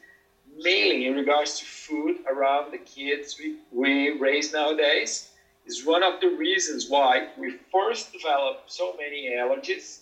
mainly 0.58 1.05
in 1.05 1.15
regards 1.15 1.60
to 1.60 1.65
food 1.65 2.17
around 2.27 2.72
the 2.72 2.77
kids 2.79 3.38
we, 3.39 3.55
we 3.72 4.12
raise 4.12 4.51
nowadays, 4.51 5.29
is 5.65 5.86
one 5.86 6.03
of 6.03 6.20
the 6.20 6.27
reasons 6.27 6.88
why 6.89 7.27
we 7.38 7.55
first 7.72 8.12
develop 8.12 8.63
so 8.67 8.96
many 8.98 9.29
allergies. 9.29 10.00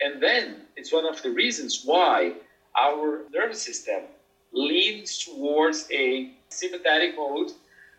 And 0.00 0.22
then 0.22 0.62
it's 0.76 0.92
one 0.92 1.06
of 1.06 1.22
the 1.22 1.30
reasons 1.30 1.82
why 1.84 2.32
our 2.76 3.22
nervous 3.32 3.62
system 3.62 4.02
leans 4.52 5.18
towards 5.18 5.86
a 5.90 6.30
sympathetic 6.48 7.16
mode, 7.16 7.52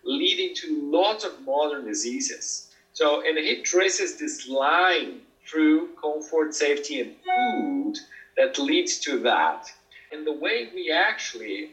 leading 0.04 0.54
to 0.56 0.92
lots 0.92 1.24
of 1.24 1.42
modern 1.42 1.86
diseases. 1.86 2.68
So, 2.94 3.22
and 3.26 3.38
he 3.38 3.62
traces 3.62 4.18
this 4.18 4.48
line 4.48 5.22
through 5.50 5.90
comfort, 6.02 6.54
safety, 6.54 7.02
and 7.02 7.16
food 7.24 7.98
that 8.38 8.58
leads 8.60 9.00
to 9.00 9.20
that. 9.20 9.72
And 10.12 10.26
the 10.26 10.34
way 10.34 10.70
we 10.74 10.92
actually 10.92 11.72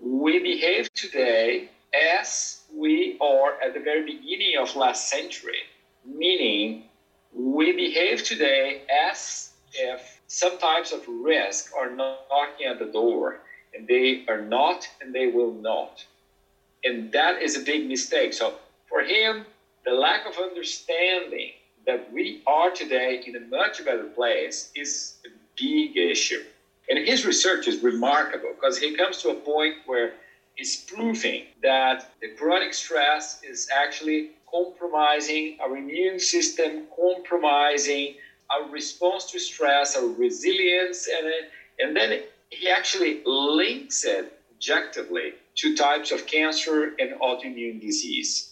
we 0.00 0.38
behave 0.38 0.92
today 0.94 1.68
as 2.20 2.62
we 2.74 3.16
are 3.20 3.60
at 3.60 3.74
the 3.74 3.80
very 3.80 4.04
beginning 4.04 4.54
of 4.60 4.76
last 4.76 5.08
century, 5.08 5.62
meaning 6.04 6.84
we 7.34 7.72
behave 7.72 8.22
today 8.22 8.82
as 9.10 9.52
if 9.72 10.20
some 10.28 10.58
types 10.58 10.92
of 10.92 11.00
risk 11.08 11.72
are 11.76 11.90
knocking 11.90 12.66
at 12.66 12.78
the 12.78 12.86
door, 12.86 13.40
and 13.74 13.86
they 13.86 14.24
are 14.28 14.40
not, 14.40 14.86
and 15.00 15.14
they 15.14 15.26
will 15.26 15.52
not. 15.52 16.04
And 16.84 17.10
that 17.12 17.42
is 17.42 17.56
a 17.56 17.60
big 17.60 17.88
mistake. 17.88 18.32
So 18.32 18.54
for 18.88 19.00
him, 19.00 19.46
the 19.84 19.92
lack 19.92 20.26
of 20.26 20.38
understanding 20.38 21.52
that 21.88 22.12
we 22.12 22.42
are 22.46 22.70
today 22.70 23.18
in 23.24 23.34
a 23.34 23.40
much 23.40 23.82
better 23.82 24.04
place 24.04 24.68
is 24.74 25.14
a 25.24 25.30
big 25.56 25.96
issue. 25.96 26.42
And 26.90 26.98
his 26.98 27.24
research 27.24 27.66
is 27.66 27.78
remarkable 27.82 28.50
because 28.52 28.76
he 28.76 28.90
comes 28.90 29.16
to 29.22 29.30
a 29.30 29.34
point 29.34 29.74
where 29.86 30.12
he's 30.56 30.76
proving 30.76 31.44
that 31.62 32.04
the 32.20 32.28
chronic 32.28 32.74
stress 32.74 33.38
is 33.42 33.66
actually 33.72 34.26
compromising 34.50 35.56
our 35.60 35.78
immune 35.78 36.18
system, 36.18 36.82
compromising 36.94 38.12
our 38.50 38.64
response 38.64 39.24
to 39.30 39.38
stress, 39.38 39.96
our 39.96 40.06
resilience, 40.06 41.08
and, 41.08 41.26
and 41.78 41.96
then 41.96 42.20
he 42.50 42.68
actually 42.68 43.16
links 43.24 44.04
it 44.04 44.30
objectively 44.54 45.32
to 45.56 45.74
types 45.74 46.10
of 46.10 46.26
cancer 46.26 46.92
and 46.98 47.12
autoimmune 47.14 47.80
disease. 47.80 48.50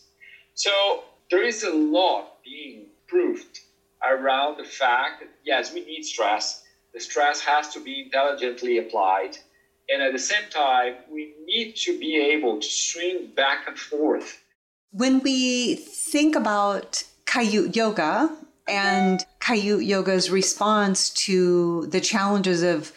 So 0.55 1.02
there 1.31 1.43
is 1.43 1.62
a 1.62 1.71
lot 1.71 2.43
being 2.43 2.87
proved 3.06 3.60
around 4.06 4.58
the 4.58 4.64
fact 4.64 5.20
that 5.20 5.28
yes, 5.44 5.72
we 5.72 5.84
need 5.84 6.04
stress. 6.04 6.64
The 6.94 7.00
stress 7.00 7.40
has 7.40 7.68
to 7.75 7.80
be 7.82 8.02
intelligently 8.04 8.78
applied. 8.78 9.36
And 9.88 10.02
at 10.02 10.12
the 10.12 10.18
same 10.18 10.48
time, 10.50 10.94
we 11.10 11.34
need 11.44 11.76
to 11.76 11.98
be 11.98 12.16
able 12.16 12.60
to 12.60 12.68
swing 12.68 13.32
back 13.36 13.68
and 13.68 13.78
forth. 13.78 14.42
When 14.90 15.20
we 15.20 15.76
think 15.76 16.34
about 16.34 17.04
Kaiut 17.26 17.76
Yoga 17.76 18.34
and 18.66 19.25
Kaiut 19.40 19.86
Yoga's 19.86 20.30
response 20.30 21.10
to 21.10 21.86
the 21.86 22.00
challenges 22.00 22.62
of 22.62 22.92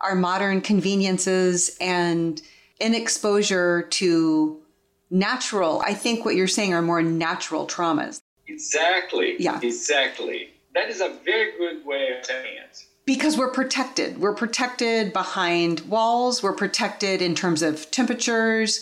our 0.00 0.14
modern 0.14 0.60
conveniences 0.60 1.76
and 1.80 2.40
in 2.80 2.94
exposure 2.94 3.82
to 3.82 4.60
natural, 5.10 5.82
I 5.84 5.94
think 5.94 6.24
what 6.24 6.34
you're 6.34 6.48
saying 6.48 6.74
are 6.74 6.82
more 6.82 7.02
natural 7.02 7.66
traumas. 7.66 8.21
Exactly. 8.52 9.36
Yeah. 9.38 9.60
Exactly. 9.62 10.50
That 10.74 10.88
is 10.88 11.00
a 11.00 11.16
very 11.24 11.52
good 11.56 11.84
way 11.84 12.16
of 12.18 12.24
saying 12.24 12.56
it. 12.56 12.84
Because 13.04 13.36
we're 13.36 13.50
protected. 13.50 14.18
We're 14.18 14.34
protected 14.34 15.12
behind 15.12 15.80
walls. 15.80 16.42
We're 16.42 16.54
protected 16.54 17.20
in 17.20 17.34
terms 17.34 17.62
of 17.62 17.90
temperatures. 17.90 18.80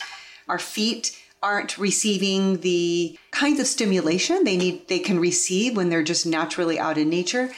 Our 0.48 0.58
feet 0.58 1.16
aren't 1.42 1.78
receiving 1.78 2.60
the 2.60 3.18
kinds 3.30 3.60
of 3.60 3.66
stimulation 3.66 4.44
they 4.44 4.58
need 4.58 4.86
they 4.88 4.98
can 4.98 5.18
receive 5.18 5.74
when 5.74 5.88
they're 5.88 6.02
just 6.02 6.26
naturally 6.26 6.78
out 6.78 6.98
in 6.98 7.08
nature. 7.08 7.50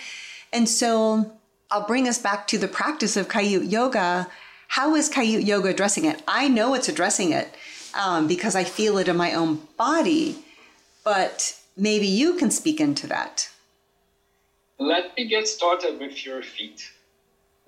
And 0.52 0.68
so 0.68 1.32
I'll 1.70 1.86
bring 1.86 2.06
us 2.06 2.18
back 2.18 2.46
to 2.48 2.58
the 2.58 2.68
practice 2.68 3.16
of 3.16 3.28
Kaiut 3.28 3.70
Yoga. 3.70 4.28
How 4.68 4.94
is 4.94 5.10
Kaiut 5.10 5.44
Yoga 5.44 5.70
addressing 5.70 6.04
it? 6.04 6.22
I 6.28 6.46
know 6.46 6.74
it's 6.74 6.88
addressing 6.88 7.32
it 7.32 7.52
um, 7.94 8.28
because 8.28 8.54
I 8.54 8.62
feel 8.62 8.98
it 8.98 9.08
in 9.08 9.16
my 9.16 9.32
own 9.34 9.62
body, 9.76 10.44
but 11.04 11.58
maybe 11.76 12.06
you 12.06 12.34
can 12.34 12.50
speak 12.50 12.80
into 12.80 13.06
that. 13.08 13.48
Let 14.78 15.16
me 15.16 15.26
get 15.26 15.46
started 15.46 16.00
with 16.00 16.24
your 16.24 16.42
feet. 16.42 16.90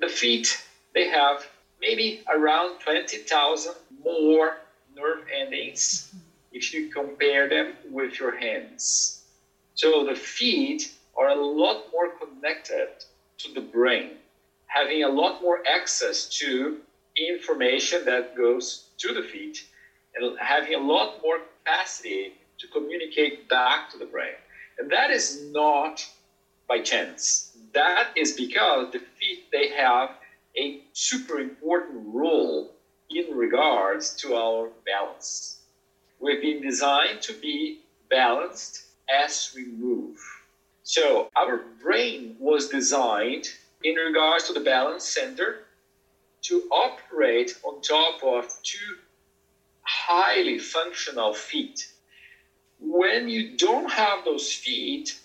The 0.01 0.09
feet, 0.09 0.63
they 0.95 1.09
have 1.09 1.47
maybe 1.81 2.23
around 2.29 2.81
20,000 2.81 3.75
more 4.03 4.59
nerve 4.97 5.25
endings 5.35 6.13
if 6.53 6.73
you 6.73 6.89
compare 6.89 7.49
them 7.49 7.75
with 7.91 8.19
your 8.19 8.37
hands. 8.37 9.23
So 9.75 10.05
the 10.05 10.15
feet 10.15 10.93
are 11.17 11.29
a 11.29 11.35
lot 11.35 11.85
more 11.93 12.11
connected 12.11 12.89
to 13.39 13.53
the 13.53 13.61
brain, 13.61 14.11
having 14.67 15.05
a 15.05 15.09
lot 15.09 15.43
more 15.43 15.61
access 15.69 16.29
to 16.39 16.79
information 17.17 18.05
that 18.05 18.37
goes 18.37 18.89
to 18.99 19.13
the 19.13 19.23
feet 19.23 19.65
and 20.15 20.39
having 20.39 20.75
a 20.75 20.79
lot 20.79 21.21
more 21.23 21.39
capacity 21.39 22.35
to 22.65 22.81
communicate 22.81 23.49
back 23.49 23.91
to 23.91 23.99
the 23.99 24.07
brain. 24.07 24.35
And 24.79 24.91
that 24.91 25.11
is 25.11 25.45
not 25.53 26.07
by 26.69 26.81
chance. 26.81 27.57
That 27.73 28.09
is 28.17 28.33
because 28.33 28.93
the 28.93 29.01
feet 29.01 29.45
they 29.53 29.69
have 29.69 30.11
a 30.57 30.83
super 30.93 31.41
important 31.41 32.03
role 32.07 32.73
in 33.11 33.37
regards 33.37 34.15
to 34.17 34.35
our 34.35 34.71
balance. 34.87 35.59
We've 36.21 36.41
been 36.41 36.63
designed 36.63 37.21
to 37.23 37.35
be 37.35 37.81
balanced 38.09 38.83
as 39.11 39.53
we 39.55 39.67
move. 39.67 40.19
So 40.85 41.29
our 41.37 41.63
brain 41.83 42.37
was 42.39 42.69
designed 42.69 43.49
in 43.83 43.95
regards 43.97 44.47
to 44.47 44.53
the 44.53 44.61
balance 44.61 45.05
center 45.05 45.65
to 46.43 46.63
operate 46.71 47.59
on 47.65 47.81
top 47.81 48.23
of 48.23 48.55
two 48.63 48.97
highly 49.83 50.59
functional 50.59 51.35
feet 51.35 51.89
when 52.87 53.29
you 53.29 53.57
don't 53.57 53.91
have 53.91 54.25
those 54.25 54.53
feet, 54.53 55.17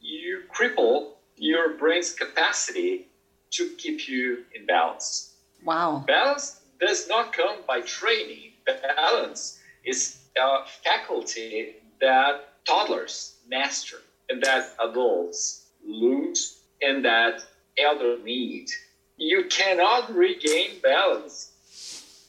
you 0.00 0.42
cripple 0.54 1.08
your 1.36 1.70
brain's 1.70 2.12
capacity 2.12 3.06
to 3.52 3.68
keep 3.78 4.06
you 4.06 4.44
in 4.54 4.66
balance. 4.66 5.30
Wow. 5.64 6.04
Balance 6.06 6.60
does 6.78 7.08
not 7.08 7.32
come 7.32 7.56
by 7.66 7.80
training. 7.80 8.52
Balance 8.66 9.58
is 9.84 10.16
a 10.36 10.58
faculty 10.84 11.76
that 12.00 12.48
toddlers 12.66 13.34
master 13.48 14.00
and 14.28 14.42
that 14.42 14.74
adults 14.80 15.66
lose 15.86 16.58
and 16.82 17.04
that 17.04 17.40
elders 17.78 18.22
need. 18.24 18.68
You 19.16 19.44
cannot 19.44 20.14
regain 20.14 20.80
balance 20.82 21.50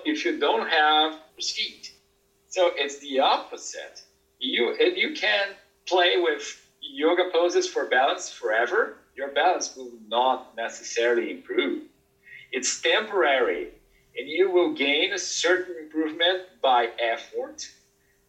if 0.06 0.24
you 0.24 0.38
don't 0.38 0.68
have 0.70 1.14
feet. 1.42 1.92
So 2.48 2.72
it's 2.76 3.00
the 3.00 3.20
opposite 3.20 4.05
you 4.46 4.76
and 4.80 4.98
you 4.98 5.14
can 5.14 5.50
play 5.88 6.16
with 6.18 6.62
yoga 6.82 7.24
poses 7.34 7.68
for 7.68 7.86
balance 7.86 8.30
forever, 8.30 8.98
your 9.16 9.30
balance 9.30 9.76
will 9.76 9.92
not 10.08 10.56
necessarily 10.56 11.32
improve. 11.32 11.84
It's 12.52 12.82
temporary, 12.82 13.70
and 14.18 14.30
you 14.30 14.52
will 14.52 14.74
gain 14.74 15.14
a 15.14 15.20
certain 15.20 15.76
improvement 15.84 16.44
by 16.62 16.90
effort, 17.00 17.68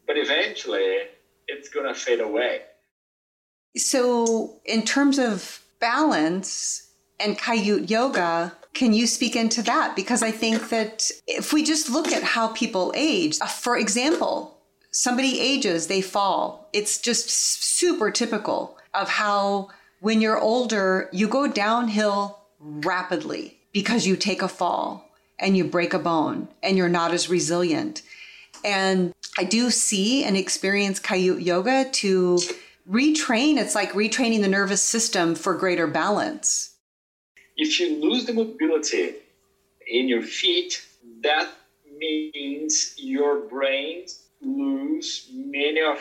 but 0.06 0.16
eventually 0.16 0.96
it's 1.48 1.68
going 1.68 1.86
to 1.86 1.94
fade 1.94 2.20
away. 2.20 2.62
So, 3.76 4.60
in 4.64 4.82
terms 4.82 5.18
of 5.18 5.60
balance 5.80 6.90
and 7.20 7.38
Kaiut 7.38 7.90
yoga, 7.90 8.56
can 8.72 8.92
you 8.92 9.06
speak 9.06 9.36
into 9.36 9.62
that? 9.62 9.94
Because 9.94 10.22
I 10.22 10.30
think 10.30 10.70
that 10.70 11.10
if 11.26 11.52
we 11.52 11.62
just 11.62 11.90
look 11.90 12.08
at 12.08 12.22
how 12.22 12.48
people 12.48 12.92
age, 12.96 13.38
for 13.38 13.76
example, 13.76 14.55
somebody 14.96 15.38
ages, 15.40 15.88
they 15.88 16.00
fall. 16.00 16.70
It's 16.72 16.98
just 16.98 17.28
super 17.28 18.10
typical 18.10 18.78
of 18.94 19.10
how 19.10 19.68
when 20.00 20.22
you're 20.22 20.38
older, 20.38 21.10
you 21.12 21.28
go 21.28 21.46
downhill 21.46 22.40
rapidly 22.58 23.58
because 23.72 24.06
you 24.06 24.16
take 24.16 24.40
a 24.40 24.48
fall 24.48 25.10
and 25.38 25.54
you 25.54 25.64
break 25.64 25.92
a 25.92 25.98
bone 25.98 26.48
and 26.62 26.78
you're 26.78 26.88
not 26.88 27.12
as 27.12 27.28
resilient. 27.28 28.00
And 28.64 29.12
I 29.36 29.44
do 29.44 29.70
see 29.70 30.24
and 30.24 30.34
experience 30.34 30.98
Kaiut 30.98 31.44
Yoga 31.44 31.90
to 31.90 32.38
retrain. 32.90 33.58
It's 33.58 33.74
like 33.74 33.92
retraining 33.92 34.40
the 34.40 34.48
nervous 34.48 34.82
system 34.82 35.34
for 35.34 35.54
greater 35.54 35.86
balance. 35.86 36.74
If 37.58 37.78
you 37.78 38.00
lose 38.00 38.24
the 38.24 38.32
mobility 38.32 39.16
in 39.86 40.08
your 40.08 40.22
feet, 40.22 40.82
that 41.22 41.50
means 41.98 42.94
your 42.96 43.40
brain 43.40 44.06
lose 44.46 45.22
many 45.30 45.82
of 45.82 45.98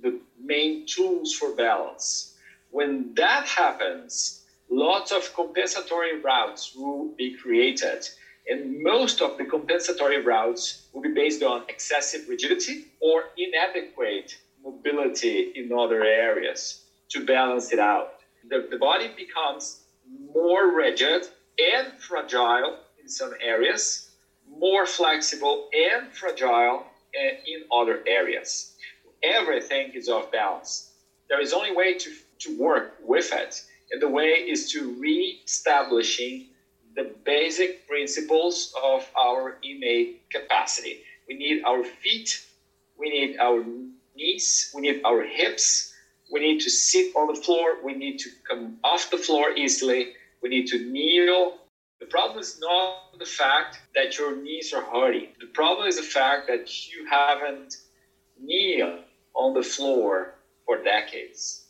the 0.00 0.14
main 0.38 0.80
tools 0.86 1.32
for 1.32 1.50
balance. 1.50 2.26
When 2.70 3.14
that 3.16 3.46
happens, 3.46 4.34
lots 4.70 5.12
of 5.12 5.32
compensatory 5.34 6.14
routes 6.14 6.72
will 6.74 7.08
be 7.16 7.30
created. 7.30 8.00
And 8.48 8.82
most 8.82 9.22
of 9.22 9.36
the 9.38 9.44
compensatory 9.46 10.18
routes 10.18 10.76
will 10.92 11.02
be 11.02 11.10
based 11.10 11.42
on 11.42 11.62
excessive 11.68 12.22
rigidity 12.28 12.80
or 13.00 13.24
inadequate 13.36 14.38
mobility 14.62 15.46
in 15.54 15.72
other 15.72 16.04
areas 16.04 16.76
to 17.10 17.20
balance 17.20 17.72
it 17.72 17.80
out. 17.80 18.08
The, 18.48 18.64
the 18.70 18.78
body 18.78 19.08
becomes 19.16 19.78
more 20.06 20.70
rigid 20.72 21.28
and 21.58 21.92
fragile 21.98 22.76
in 23.00 23.08
some 23.08 23.32
areas, 23.40 24.02
more 24.46 24.86
flexible 24.86 25.60
and 25.72 26.12
fragile 26.12 26.84
Eh, 27.14 27.32
in 27.46 27.64
other 27.72 28.02
areas. 28.06 28.72
Everything 29.22 29.92
is 29.94 30.08
off 30.08 30.30
balance. 30.30 30.90
There 31.28 31.40
is 31.40 31.52
only 31.54 31.70
way 31.70 31.94
to, 31.94 32.10
to 32.40 32.58
work 32.58 32.92
with 33.00 33.32
it, 33.32 33.62
and 33.90 34.00
the 34.00 34.08
way 34.08 34.44
is 34.46 34.70
to 34.72 34.90
re-establishing 34.90 36.44
the 36.94 37.04
basic 37.24 37.86
principles 37.88 38.72
of 38.82 39.10
our 39.18 39.56
innate 39.62 40.20
capacity. 40.30 40.98
We 41.26 41.34
need 41.34 41.62
our 41.64 41.82
feet, 41.82 42.40
we 42.98 43.08
need 43.08 43.36
our 43.40 43.64
knees, 44.14 44.70
we 44.74 44.82
need 44.82 45.00
our 45.04 45.22
hips, 45.22 45.90
we 46.30 46.40
need 46.40 46.60
to 46.60 46.70
sit 46.70 47.06
on 47.16 47.28
the 47.28 47.34
floor, 47.34 47.76
we 47.82 47.94
need 47.94 48.18
to 48.18 48.30
come 48.48 48.76
off 48.84 49.08
the 49.10 49.18
floor 49.18 49.50
easily, 49.56 50.08
we 50.42 50.50
need 50.50 50.66
to 50.68 50.78
kneel. 50.78 51.54
The 52.00 52.06
problem 52.06 52.38
is 52.38 52.58
not 52.60 53.18
the 53.18 53.26
fact 53.26 53.78
that 53.94 54.18
your 54.18 54.36
knees 54.36 54.72
are 54.72 54.82
hurting. 54.82 55.28
The 55.40 55.46
problem 55.46 55.88
is 55.88 55.96
the 55.96 56.02
fact 56.02 56.46
that 56.48 56.88
you 56.88 57.06
haven't 57.06 57.76
kneeled 58.40 59.00
on 59.34 59.54
the 59.54 59.62
floor 59.62 60.34
for 60.64 60.82
decades. 60.82 61.64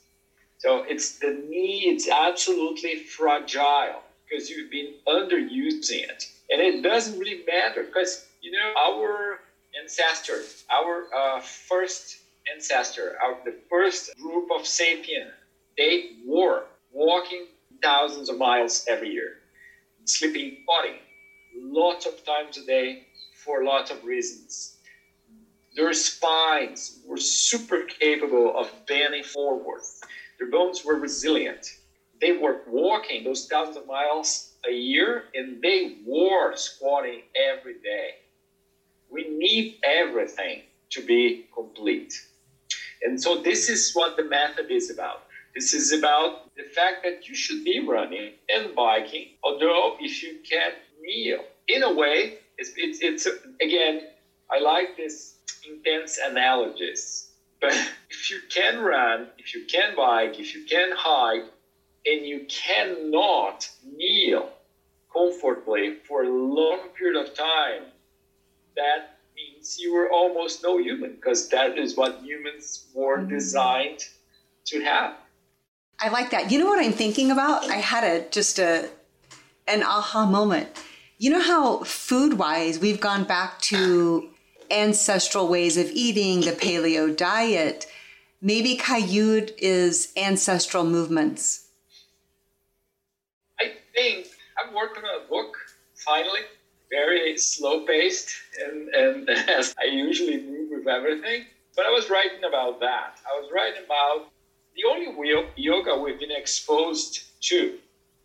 So 0.58 0.84
it's 0.88 1.18
the 1.18 1.30
knee, 1.30 1.84
it's 1.88 2.08
absolutely 2.08 2.96
fragile 2.96 4.02
because 4.28 4.50
you've 4.50 4.70
been 4.70 4.94
underusing 5.06 6.02
it. 6.02 6.24
And 6.50 6.60
it 6.60 6.82
doesn't 6.82 7.18
really 7.18 7.44
matter 7.46 7.84
because, 7.84 8.26
you 8.42 8.50
know, 8.50 8.72
our 8.76 9.40
ancestors, 9.80 10.64
our 10.70 11.06
uh, 11.14 11.40
first 11.40 12.18
ancestor, 12.52 13.16
our, 13.22 13.38
the 13.44 13.54
first 13.70 14.14
group 14.16 14.50
of 14.50 14.62
sapien, 14.62 15.30
they 15.76 16.16
were 16.26 16.64
walking 16.92 17.46
thousands 17.82 18.28
of 18.28 18.38
miles 18.38 18.84
every 18.88 19.10
year, 19.10 19.37
sleeping 20.08 20.54
body 20.66 21.00
lots 21.54 22.06
of 22.06 22.24
times 22.24 22.58
a 22.58 22.64
day 22.64 22.98
for 23.44 23.64
lots 23.64 23.90
of 23.90 24.04
reasons. 24.04 24.72
Their 25.76 25.92
spines 25.92 26.92
were 27.04 27.18
super 27.18 27.80
capable 28.00 28.52
of 28.56 28.70
bending 28.86 29.24
forward. 29.24 29.82
Their 30.38 30.48
bones 30.48 30.84
were 30.84 30.96
resilient. 30.96 31.66
They 32.20 32.32
were 32.32 32.58
walking 32.66 33.24
those 33.24 33.46
thousands 33.46 33.76
of 33.76 33.86
miles 33.86 34.46
a 34.66 34.72
year 34.72 35.24
and 35.34 35.62
they 35.62 35.94
were 36.04 36.52
squatting 36.56 37.22
every 37.36 37.74
day. 37.74 38.14
We 39.08 39.24
need 39.24 39.72
everything 39.84 40.62
to 40.90 41.02
be 41.02 41.40
complete. 41.54 42.12
And 43.02 43.20
so 43.20 43.36
this 43.36 43.68
is 43.68 43.90
what 43.94 44.16
the 44.16 44.24
method 44.24 44.70
is 44.70 44.90
about. 44.90 45.22
This 45.58 45.74
is 45.74 45.90
about 45.90 46.54
the 46.54 46.62
fact 46.62 47.02
that 47.02 47.28
you 47.28 47.34
should 47.34 47.64
be 47.64 47.80
running 47.80 48.34
and 48.48 48.76
biking, 48.76 49.30
although 49.42 49.96
if 49.98 50.22
you 50.22 50.38
can't 50.48 50.76
kneel, 51.02 51.40
in 51.66 51.82
a 51.82 51.92
way, 51.92 52.38
it's, 52.56 52.70
it's, 52.76 53.00
it's 53.02 53.26
again, 53.60 54.02
I 54.48 54.60
like 54.60 54.96
this 54.96 55.34
intense 55.68 56.16
analogies. 56.24 57.32
But 57.60 57.72
if 58.08 58.30
you 58.30 58.38
can 58.48 58.78
run, 58.78 59.30
if 59.36 59.52
you 59.52 59.64
can 59.64 59.96
bike, 59.96 60.38
if 60.38 60.54
you 60.54 60.62
can 60.64 60.92
hike, 60.94 61.50
and 62.06 62.24
you 62.24 62.46
cannot 62.48 63.68
kneel 63.84 64.50
comfortably 65.12 65.96
for 66.06 66.22
a 66.22 66.30
long 66.30 66.90
period 66.96 67.20
of 67.20 67.34
time, 67.34 67.82
that 68.76 69.18
means 69.34 69.76
you 69.80 69.92
were 69.92 70.08
almost 70.08 70.62
no 70.62 70.78
human 70.78 71.16
because 71.16 71.48
that 71.48 71.76
is 71.76 71.96
what 71.96 72.22
humans 72.22 72.86
were 72.94 73.18
mm-hmm. 73.18 73.30
designed 73.30 74.04
to 74.66 74.80
have. 74.84 75.16
I 76.00 76.08
like 76.10 76.30
that. 76.30 76.50
You 76.50 76.58
know 76.58 76.66
what 76.66 76.84
I'm 76.84 76.92
thinking 76.92 77.30
about? 77.30 77.68
I 77.70 77.76
had 77.76 78.04
a 78.04 78.28
just 78.30 78.58
a 78.58 78.88
an 79.66 79.82
aha 79.82 80.26
moment. 80.26 80.68
You 81.18 81.30
know 81.30 81.40
how 81.42 81.82
food 81.84 82.38
wise 82.38 82.78
we've 82.78 83.00
gone 83.00 83.24
back 83.24 83.60
to 83.62 84.30
ancestral 84.70 85.48
ways 85.48 85.76
of 85.76 85.90
eating, 85.90 86.42
the 86.42 86.52
paleo 86.52 87.14
diet. 87.14 87.86
Maybe 88.40 88.76
Kaiut 88.76 89.52
is 89.58 90.12
ancestral 90.16 90.84
movements. 90.84 91.66
I 93.60 93.72
think 93.94 94.28
I'm 94.56 94.72
working 94.74 95.02
on 95.02 95.24
a 95.24 95.28
book 95.28 95.56
finally 95.94 96.42
very 96.90 97.36
slow 97.36 97.84
paced 97.84 98.30
and, 98.64 98.88
and 98.88 99.30
as 99.50 99.74
I 99.80 99.84
usually 99.86 100.40
move 100.40 100.70
with 100.70 100.86
everything. 100.86 101.44
But 101.76 101.86
I 101.86 101.90
was 101.90 102.08
writing 102.10 102.44
about 102.48 102.80
that. 102.80 103.18
I 103.26 103.40
was 103.40 103.50
writing 103.52 103.84
about 103.84 104.28
the 104.78 104.88
only 104.88 105.32
yoga 105.56 105.96
we've 105.96 106.20
been 106.20 106.30
exposed 106.30 107.24
to 107.40 107.78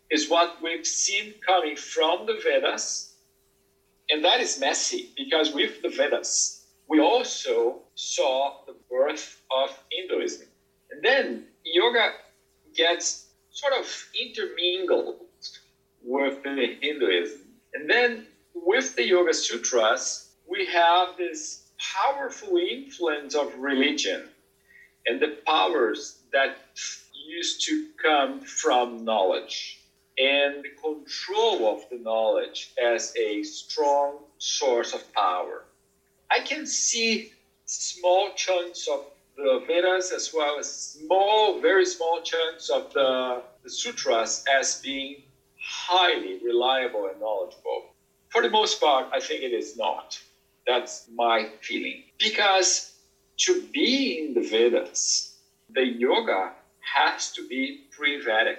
is 0.08 0.30
what 0.30 0.62
we've 0.62 0.86
seen 0.86 1.34
coming 1.44 1.74
from 1.74 2.26
the 2.26 2.40
Vedas. 2.44 3.14
And 4.08 4.24
that 4.24 4.40
is 4.40 4.60
messy 4.60 5.10
because 5.16 5.52
with 5.52 5.82
the 5.82 5.88
Vedas, 5.88 6.64
we 6.88 7.00
also 7.00 7.80
saw 7.96 8.58
the 8.66 8.76
birth 8.88 9.40
of 9.50 9.76
Hinduism. 9.90 10.46
And 10.92 11.02
then 11.02 11.44
yoga 11.64 12.12
gets 12.76 13.26
sort 13.50 13.72
of 13.72 14.06
intermingled 14.20 15.16
with 16.04 16.40
the 16.44 16.76
Hinduism. 16.80 17.40
And 17.72 17.90
then 17.90 18.26
with 18.54 18.94
the 18.94 19.04
Yoga 19.04 19.34
Sutras, 19.34 20.28
we 20.46 20.66
have 20.66 21.16
this 21.18 21.62
powerful 21.78 22.58
influence 22.58 23.34
of 23.34 23.52
religion 23.58 24.28
and 25.06 25.20
the 25.20 25.38
powers 25.46 26.18
that 26.34 26.52
used 27.14 27.64
to 27.66 27.80
come 28.02 28.40
from 28.40 29.04
knowledge 29.04 29.80
and 30.18 30.62
the 30.64 30.70
control 30.70 31.70
of 31.72 31.78
the 31.90 31.98
knowledge 31.98 32.70
as 32.82 33.12
a 33.16 33.42
strong 33.42 34.22
source 34.38 34.94
of 34.94 35.02
power. 35.14 35.64
I 36.30 36.40
can 36.40 36.66
see 36.66 37.24
small 37.66 38.30
chunks 38.34 38.88
of 38.88 39.02
the 39.36 39.60
Vedas 39.66 40.12
as 40.12 40.32
well 40.32 40.58
as 40.58 40.68
small, 40.68 41.54
very 41.54 41.86
small 41.86 42.20
chunks 42.20 42.70
of 42.70 42.84
the, 42.94 43.42
the 43.64 43.70
sutras 43.70 44.42
as 44.48 44.76
being 44.76 45.18
highly 45.60 46.36
reliable 46.42 47.06
and 47.06 47.18
knowledgeable. 47.20 47.84
For 48.30 48.42
the 48.42 48.50
most 48.50 48.80
part, 48.80 49.08
I 49.12 49.20
think 49.20 49.42
it 49.42 49.52
is 49.52 49.76
not. 49.76 50.20
That's 50.66 51.04
my 51.14 51.48
feeling. 51.62 51.98
Because 52.18 52.84
to 53.38 53.56
be 53.72 54.18
in 54.18 54.34
the 54.34 54.42
Vedas, 54.42 55.28
the 55.74 55.84
yoga 55.84 56.52
has 56.80 57.32
to 57.32 57.46
be 57.48 57.86
pre 57.90 58.20
Vedic. 58.22 58.58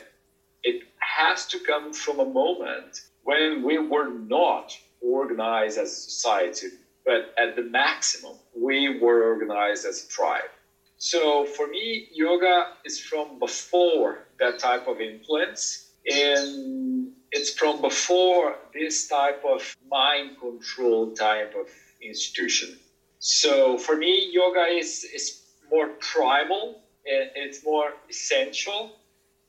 It 0.63 0.83
has 0.99 1.45
to 1.47 1.59
come 1.59 1.93
from 1.93 2.19
a 2.19 2.25
moment 2.25 3.01
when 3.23 3.63
we 3.63 3.77
were 3.77 4.09
not 4.09 4.77
organized 5.01 5.77
as 5.77 5.91
a 5.91 6.01
society, 6.11 6.67
but 7.05 7.33
at 7.37 7.55
the 7.55 7.63
maximum, 7.63 8.35
we 8.55 8.99
were 8.99 9.23
organized 9.23 9.85
as 9.85 10.03
a 10.03 10.07
tribe. 10.07 10.49
So 10.97 11.45
for 11.45 11.67
me, 11.67 12.07
yoga 12.13 12.67
is 12.83 12.99
from 12.99 13.39
before 13.39 14.25
that 14.39 14.59
type 14.59 14.87
of 14.87 15.01
influence. 15.01 15.91
And 16.09 17.11
it's 17.31 17.53
from 17.53 17.81
before 17.81 18.55
this 18.73 19.07
type 19.07 19.43
of 19.47 19.75
mind 19.89 20.37
control 20.39 21.13
type 21.13 21.53
of 21.59 21.67
institution. 22.01 22.77
So 23.19 23.77
for 23.77 23.97
me, 23.97 24.29
yoga 24.31 24.65
is, 24.71 25.03
is 25.03 25.41
more 25.71 25.87
primal, 25.99 26.81
it's 27.05 27.63
more 27.63 27.93
essential. 28.09 28.97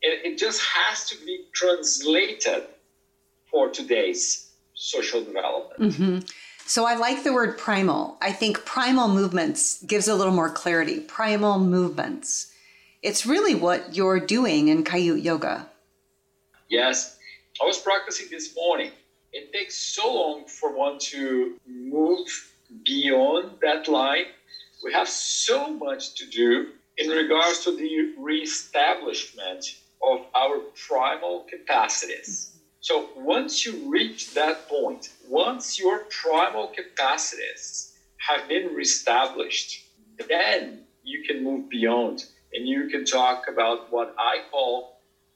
It, 0.02 0.32
it 0.32 0.38
just 0.38 0.60
has 0.62 1.08
to 1.08 1.24
be 1.24 1.46
translated 1.52 2.64
for 3.50 3.70
today's 3.70 4.50
social 4.74 5.24
development. 5.24 5.92
Mm-hmm. 5.92 6.18
So 6.66 6.84
I 6.84 6.96
like 6.96 7.22
the 7.22 7.32
word 7.32 7.56
primal. 7.56 8.18
I 8.20 8.32
think 8.32 8.64
primal 8.64 9.08
movements 9.08 9.82
gives 9.84 10.08
a 10.08 10.14
little 10.14 10.32
more 10.34 10.50
clarity. 10.50 11.00
Primal 11.00 11.58
movements. 11.58 12.52
It's 13.02 13.24
really 13.24 13.54
what 13.54 13.94
you're 13.94 14.20
doing 14.20 14.68
in 14.68 14.82
Kaiut 14.82 15.22
Yoga. 15.22 15.68
Yes, 16.68 17.18
I 17.62 17.64
was 17.64 17.78
practicing 17.78 18.26
this 18.30 18.54
morning. 18.56 18.90
It 19.32 19.52
takes 19.52 19.76
so 19.76 20.12
long 20.12 20.44
for 20.46 20.76
one 20.76 20.98
to 20.98 21.54
move 21.66 22.52
beyond 22.84 23.52
that 23.62 23.86
line. 23.86 24.24
We 24.82 24.92
have 24.92 25.08
so 25.08 25.72
much 25.72 26.14
to 26.16 26.26
do 26.26 26.72
in 26.96 27.08
regards 27.10 27.58
to 27.64 27.76
the 27.76 28.12
reestablishment 28.16 29.64
of 30.02 30.20
our 30.34 30.60
primal 30.86 31.46
capacities. 31.50 32.52
So 32.80 33.08
once 33.16 33.66
you 33.66 33.90
reach 33.90 34.32
that 34.34 34.68
point, 34.68 35.10
once 35.28 35.78
your 35.78 36.04
primal 36.22 36.68
capacities 36.68 37.92
have 38.18 38.48
been 38.48 38.72
reestablished, 38.72 39.82
then 40.28 40.84
you 41.02 41.22
can 41.26 41.42
move 41.42 41.68
beyond 41.68 42.24
and 42.52 42.66
you 42.66 42.86
can 42.86 43.04
talk 43.04 43.44
about 43.48 43.90
what 43.90 44.14
I 44.18 44.38
call 44.50 44.88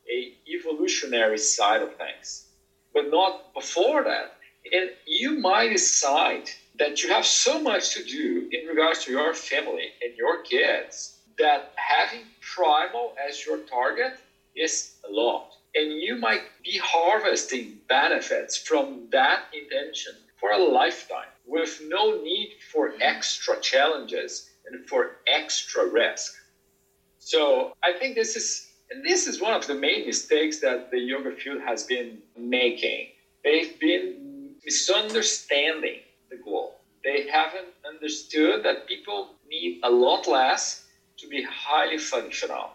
a 0.08 0.32
evolutionary 0.48 1.38
side 1.38 1.82
of 1.82 1.94
things, 1.96 2.46
but 2.94 3.10
not 3.10 3.52
before 3.54 4.02
that. 4.04 4.32
And 4.72 4.90
you 5.06 5.32
might 5.32 5.68
decide 5.68 6.48
that 6.78 7.02
you 7.02 7.10
have 7.10 7.26
so 7.26 7.60
much 7.60 7.94
to 7.94 8.02
do 8.02 8.48
in 8.50 8.66
regards 8.66 9.04
to 9.04 9.10
your 9.10 9.34
family 9.34 9.88
and 10.02 10.16
your 10.16 10.42
kids 10.42 11.19
that 11.38 11.72
having 11.76 12.24
primal 12.40 13.14
as 13.28 13.44
your 13.44 13.58
target 13.58 14.14
is 14.54 14.94
a 15.08 15.12
lot. 15.12 15.52
And 15.74 15.92
you 16.00 16.16
might 16.16 16.42
be 16.64 16.78
harvesting 16.78 17.78
benefits 17.88 18.56
from 18.56 19.06
that 19.12 19.44
intention 19.52 20.14
for 20.38 20.50
a 20.50 20.58
lifetime 20.58 21.28
with 21.46 21.80
no 21.86 22.20
need 22.22 22.54
for 22.72 22.94
extra 23.00 23.60
challenges 23.60 24.50
and 24.66 24.88
for 24.88 25.16
extra 25.26 25.86
risk. 25.86 26.34
So 27.18 27.74
I 27.82 27.92
think 27.98 28.14
this 28.14 28.36
is 28.36 28.66
and 28.90 29.04
this 29.04 29.28
is 29.28 29.40
one 29.40 29.54
of 29.54 29.66
the 29.68 29.74
main 29.74 30.04
mistakes 30.06 30.58
that 30.60 30.90
the 30.90 30.98
yoga 30.98 31.30
field 31.36 31.60
has 31.64 31.84
been 31.84 32.18
making. 32.36 33.06
They've 33.44 33.78
been 33.78 34.56
misunderstanding 34.64 36.00
the 36.28 36.36
goal. 36.36 36.80
They 37.04 37.28
haven't 37.28 37.68
understood 37.86 38.64
that 38.64 38.88
people 38.88 39.36
need 39.48 39.80
a 39.84 39.90
lot 39.90 40.26
less 40.26 40.86
to 41.20 41.28
be 41.28 41.42
highly 41.42 41.98
functional. 41.98 42.70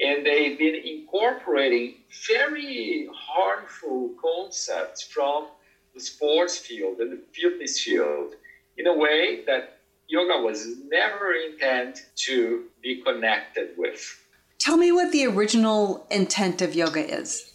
And 0.00 0.26
they've 0.26 0.58
been 0.58 0.74
incorporating 0.74 1.94
very 2.28 3.08
harmful 3.14 4.10
concepts 4.20 5.02
from 5.02 5.46
the 5.94 6.00
sports 6.00 6.58
field 6.58 6.98
and 6.98 7.12
the 7.12 7.22
fitness 7.32 7.80
field 7.80 8.34
in 8.76 8.88
a 8.88 8.96
way 8.96 9.44
that 9.46 9.78
yoga 10.08 10.42
was 10.42 10.66
never 10.88 11.34
intended 11.34 12.00
to 12.16 12.64
be 12.82 13.02
connected 13.02 13.70
with. 13.78 14.20
Tell 14.58 14.76
me 14.76 14.90
what 14.90 15.12
the 15.12 15.26
original 15.26 16.06
intent 16.10 16.60
of 16.60 16.74
yoga 16.74 17.06
is. 17.20 17.52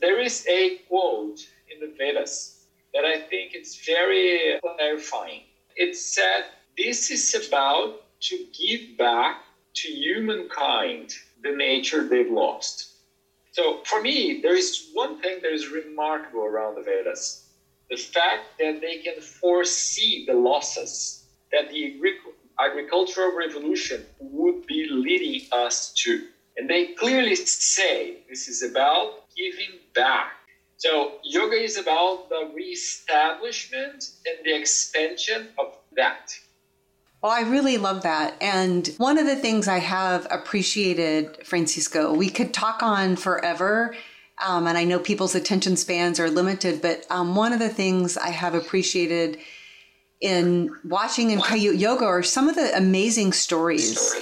There 0.00 0.20
is 0.20 0.46
a 0.48 0.78
quote 0.88 1.40
in 1.70 1.80
the 1.80 1.94
Vedas 1.98 2.66
that 2.94 3.04
I 3.04 3.20
think 3.20 3.52
it's 3.54 3.84
very 3.84 4.58
clarifying. 4.60 5.42
It 5.76 5.96
said, 5.96 6.44
This 6.78 7.10
is 7.10 7.48
about 7.48 8.05
to 8.22 8.46
give 8.58 8.96
back 8.98 9.36
to 9.76 9.88
humankind 9.88 11.10
the 11.42 11.52
nature 11.52 12.04
they've 12.08 12.30
lost. 12.30 12.86
So 13.52 13.78
for 13.84 14.00
me, 14.00 14.40
there 14.42 14.56
is 14.56 14.88
one 14.92 15.16
thing 15.16 15.40
that 15.42 15.52
is 15.52 15.68
remarkable 15.68 16.44
around 16.44 16.76
the 16.76 16.82
Vedas 16.82 17.42
the 17.90 17.96
fact 17.96 18.42
that 18.58 18.80
they 18.80 18.96
can 18.96 19.20
foresee 19.20 20.24
the 20.26 20.34
losses 20.34 21.22
that 21.52 21.68
the 21.70 21.92
agricultural 22.60 23.32
revolution 23.32 24.04
would 24.18 24.66
be 24.66 24.86
leading 24.88 25.40
us 25.52 25.92
to. 25.94 26.20
And 26.56 26.68
they 26.68 26.84
clearly 26.84 27.34
say 27.36 28.16
this 28.28 28.48
is 28.48 28.62
about 28.62 29.12
giving 29.36 29.78
back. 29.94 30.32
So, 30.78 31.12
yoga 31.22 31.56
is 31.56 31.76
about 31.76 32.28
the 32.28 32.50
reestablishment 32.52 34.04
and 34.26 34.44
the 34.44 34.54
expansion 34.54 35.48
of 35.58 35.68
that. 35.96 36.32
Well, 37.26 37.34
I 37.34 37.40
really 37.40 37.76
love 37.76 38.02
that. 38.02 38.36
And 38.40 38.86
one 38.98 39.18
of 39.18 39.26
the 39.26 39.34
things 39.34 39.66
I 39.66 39.78
have 39.78 40.28
appreciated, 40.30 41.44
Francisco, 41.44 42.14
we 42.14 42.30
could 42.30 42.54
talk 42.54 42.84
on 42.84 43.16
forever. 43.16 43.96
Um, 44.46 44.68
and 44.68 44.78
I 44.78 44.84
know 44.84 45.00
people's 45.00 45.34
attention 45.34 45.76
spans 45.76 46.20
are 46.20 46.30
limited, 46.30 46.80
but 46.80 47.04
um, 47.10 47.34
one 47.34 47.52
of 47.52 47.58
the 47.58 47.68
things 47.68 48.16
I 48.16 48.28
have 48.28 48.54
appreciated 48.54 49.38
in 50.20 50.70
watching 50.84 51.32
in 51.32 51.40
Kaiut 51.40 51.80
Yoga 51.80 52.04
are 52.04 52.22
some 52.22 52.48
of 52.48 52.54
the 52.54 52.76
amazing 52.76 53.32
stories 53.32 54.14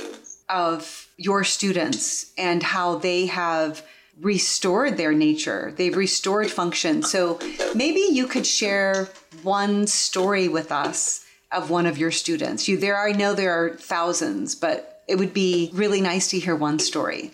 of 0.48 1.06
your 1.18 1.44
students 1.44 2.32
and 2.38 2.62
how 2.62 2.94
they 2.96 3.26
have 3.26 3.86
restored 4.18 4.96
their 4.96 5.12
nature. 5.12 5.74
They've 5.76 5.94
restored 5.94 6.50
function. 6.50 7.02
So 7.02 7.38
maybe 7.74 8.00
you 8.00 8.26
could 8.26 8.46
share 8.46 9.10
one 9.42 9.86
story 9.88 10.48
with 10.48 10.72
us 10.72 11.23
of 11.54 11.70
one 11.70 11.86
of 11.86 11.98
your 11.98 12.10
students. 12.10 12.68
You 12.68 12.76
there 12.76 12.98
I 12.98 13.12
know 13.12 13.34
there 13.34 13.52
are 13.52 13.76
thousands, 13.76 14.54
but 14.54 15.02
it 15.08 15.16
would 15.16 15.34
be 15.34 15.70
really 15.72 16.00
nice 16.00 16.28
to 16.30 16.38
hear 16.38 16.56
one 16.56 16.78
story. 16.78 17.32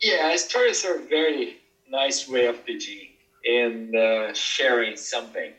Yeah, 0.00 0.34
stories 0.36 0.84
are 0.84 0.96
a 0.96 1.08
very 1.08 1.58
nice 1.88 2.28
way 2.28 2.46
of 2.46 2.64
teaching 2.64 3.08
and 3.44 3.96
uh, 3.96 4.32
sharing 4.34 4.96
something. 4.96 5.52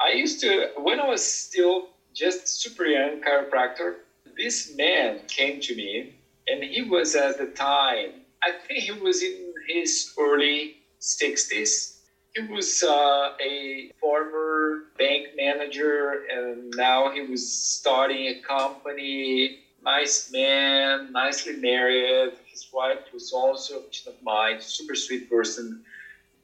I 0.00 0.12
used 0.12 0.40
to, 0.40 0.70
when 0.78 1.00
I 1.00 1.08
was 1.08 1.24
still 1.24 1.88
just 2.12 2.60
super 2.60 2.84
young 2.84 3.20
chiropractor, 3.20 3.96
this 4.36 4.74
man 4.76 5.20
came 5.28 5.60
to 5.60 5.76
me 5.76 6.14
and 6.48 6.62
he 6.62 6.82
was 6.82 7.14
at 7.14 7.38
the 7.38 7.46
time, 7.46 8.10
I 8.42 8.52
think 8.66 8.80
he 8.80 8.92
was 8.92 9.22
in 9.22 9.54
his 9.68 10.12
early 10.18 10.76
60s. 11.00 11.91
He 12.34 12.42
was 12.42 12.82
uh, 12.82 13.32
a 13.44 13.90
former 14.00 14.84
bank 14.96 15.28
manager 15.36 16.24
and 16.32 16.72
now 16.76 17.10
he 17.10 17.20
was 17.20 17.46
starting 17.52 18.26
a 18.28 18.40
company. 18.40 19.58
Nice 19.84 20.32
man, 20.32 21.12
nicely 21.12 21.56
married. 21.56 22.32
His 22.46 22.68
wife 22.72 23.00
was 23.12 23.32
also 23.32 23.80
a 23.80 24.08
of 24.08 24.14
mine, 24.22 24.60
super 24.60 24.94
sweet 24.94 25.28
person. 25.28 25.84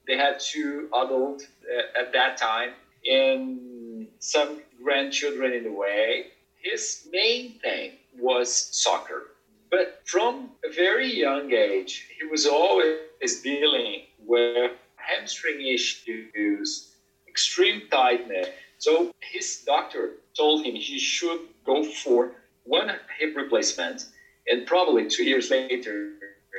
They 0.05 0.15
had 0.15 0.39
two 0.39 0.89
adults 0.95 1.47
uh, 1.65 1.99
at 1.99 2.13
that 2.13 2.37
time 2.37 2.71
and 3.09 4.07
some 4.19 4.61
grandchildren 4.83 5.53
in 5.53 5.63
the 5.63 5.71
way. 5.71 6.27
His 6.61 7.07
main 7.11 7.57
thing 7.59 7.93
was 8.19 8.53
soccer. 8.53 9.31
But 9.71 10.01
from 10.05 10.51
a 10.63 10.71
very 10.71 11.11
young 11.11 11.51
age, 11.51 12.07
he 12.19 12.27
was 12.27 12.45
always 12.45 13.41
dealing 13.41 14.03
with 14.25 14.71
hamstring 15.09 15.65
issues, 15.65 16.95
extreme 17.27 17.83
tightness. 17.89 18.47
So 18.77 19.13
his 19.19 19.63
doctor 19.65 20.11
told 20.37 20.65
him 20.65 20.75
he 20.75 20.99
should 20.99 21.41
go 21.65 21.83
for 21.83 22.31
one 22.63 22.91
hip 23.17 23.35
replacement, 23.35 24.05
and 24.47 24.65
probably 24.65 25.07
two 25.09 25.23
years 25.23 25.49
later, 25.49 26.11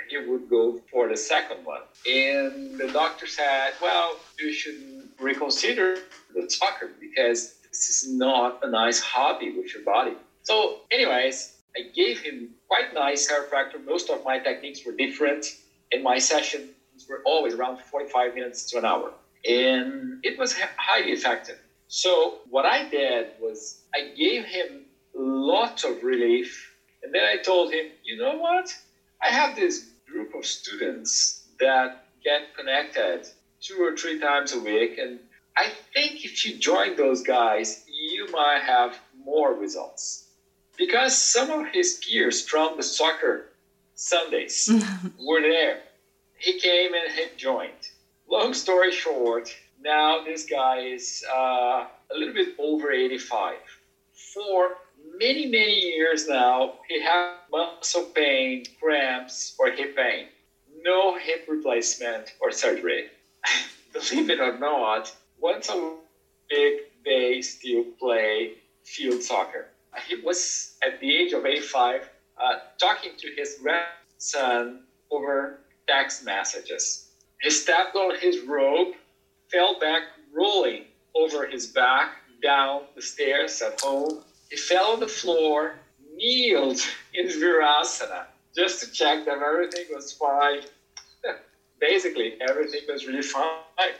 he 0.08 0.18
would 0.18 0.50
go 0.50 0.80
for 0.90 1.08
the 1.08 1.16
second 1.16 1.64
one. 1.64 1.82
And 2.06 2.78
the 2.78 2.90
doctor 2.92 3.26
said, 3.26 3.74
Well, 3.80 4.16
you 4.38 4.52
should 4.52 5.08
reconsider 5.20 5.98
the 6.34 6.50
soccer 6.50 6.90
because 7.00 7.54
this 7.68 7.88
is 7.88 8.12
not 8.12 8.60
a 8.62 8.70
nice 8.70 9.00
hobby 9.00 9.52
with 9.56 9.72
your 9.72 9.84
body. 9.84 10.14
So, 10.42 10.80
anyways, 10.90 11.54
I 11.76 11.82
gave 11.94 12.20
him 12.20 12.50
quite 12.66 12.92
nice 12.92 13.30
chiropractor. 13.30 13.84
Most 13.84 14.10
of 14.10 14.24
my 14.24 14.38
techniques 14.38 14.84
were 14.84 14.92
different, 14.92 15.46
and 15.92 16.02
my 16.02 16.18
sessions 16.18 16.70
were 17.10 17.20
always 17.24 17.54
around 17.54 17.78
45 17.80 18.34
minutes 18.34 18.64
to 18.70 18.78
an 18.78 18.86
hour. 18.86 19.12
And 19.44 20.18
it 20.22 20.38
was 20.38 20.54
highly 20.78 21.10
effective. 21.12 21.58
So, 21.88 22.36
what 22.48 22.66
I 22.66 22.84
did 22.84 23.28
was 23.40 23.76
I 23.94 24.02
gave 24.16 24.44
him 24.44 24.86
lots 25.14 25.84
of 25.84 26.02
relief, 26.02 26.72
and 27.02 27.12
then 27.14 27.24
I 27.24 27.36
told 27.36 27.72
him, 27.72 27.86
you 28.04 28.16
know 28.16 28.36
what? 28.36 28.66
I 29.22 29.28
have 29.30 29.56
this 29.56 29.84
group 30.06 30.34
of 30.34 30.46
students 30.46 31.40
that 31.58 31.90
get 32.24 32.42
connected 32.56 33.26
two 33.60 33.78
or 33.82 33.92
three 33.92 34.18
times 34.18 34.52
a 34.52 34.60
week, 34.60 34.98
and 34.98 35.20
I 35.56 35.72
think 35.94 36.24
if 36.24 36.44
you 36.44 36.54
join 36.54 36.96
those 36.96 37.22
guys, 37.22 37.82
you 37.86 38.26
might 38.30 38.62
have 38.62 39.00
more 39.24 39.52
results 39.54 40.24
because 40.76 41.14
some 41.14 41.50
of 41.50 41.66
his 41.72 41.98
peers 42.02 42.40
from 42.40 42.76
the 42.76 42.82
soccer 42.82 43.44
Sundays 43.94 44.68
were 45.18 45.42
there. 45.42 45.80
He 46.40 46.54
came 46.54 46.94
and 46.94 47.12
he 47.12 47.26
joined. 47.36 47.84
Long 48.28 48.54
story 48.54 48.90
short, 48.92 49.48
now 49.80 50.24
this 50.24 50.44
guy 50.44 50.78
is 50.78 51.24
uh, 51.32 51.84
a 52.10 52.14
little 52.14 52.34
bit 52.34 52.54
over 52.58 52.92
85. 52.92 53.58
For 54.34 54.70
many, 55.18 55.46
many 55.46 55.78
years 55.78 56.26
now, 56.26 56.72
he 56.88 57.00
had 57.00 57.34
muscle 57.52 58.02
pain, 58.14 58.64
cramps, 58.80 59.54
or 59.58 59.70
hip 59.70 59.94
pain. 59.96 60.26
No 60.82 61.14
hip 61.16 61.44
replacement 61.46 62.32
or 62.40 62.50
surgery. 62.50 63.04
Believe 63.92 64.30
it 64.30 64.40
or 64.40 64.56
not, 64.56 65.12
once 65.38 65.68
a 65.68 65.76
week 65.76 66.80
they 67.04 67.40
still 67.40 67.84
play 67.98 68.50
field 68.84 69.22
soccer 69.22 69.68
he 70.06 70.14
was 70.16 70.72
at 70.82 71.00
the 71.00 71.16
age 71.16 71.32
of 71.32 71.44
85 71.46 72.08
uh, 72.36 72.54
talking 72.78 73.12
to 73.18 73.30
his 73.36 73.54
grandson 73.54 74.78
over 75.10 75.58
text 75.90 76.24
messages. 76.24 77.08
He 77.40 77.50
stepped 77.50 77.96
on 77.96 78.18
his 78.18 78.40
robe, 78.40 78.94
fell 79.50 79.78
back, 79.80 80.02
rolling 80.32 80.84
over 81.14 81.46
his 81.46 81.66
back 81.66 82.12
down 82.42 82.82
the 82.94 83.02
stairs 83.02 83.60
at 83.62 83.80
home. 83.80 84.22
He 84.50 84.56
fell 84.56 84.92
on 84.92 85.00
the 85.00 85.08
floor, 85.08 85.74
kneeled 86.14 86.80
in 87.14 87.26
Virasana 87.26 88.24
just 88.56 88.80
to 88.80 88.90
check 88.90 89.24
that 89.24 89.38
everything 89.38 89.86
was 89.92 90.12
fine. 90.12 90.62
Basically, 91.80 92.34
everything 92.48 92.80
was 92.88 93.06
really 93.06 93.22
fine. 93.22 93.94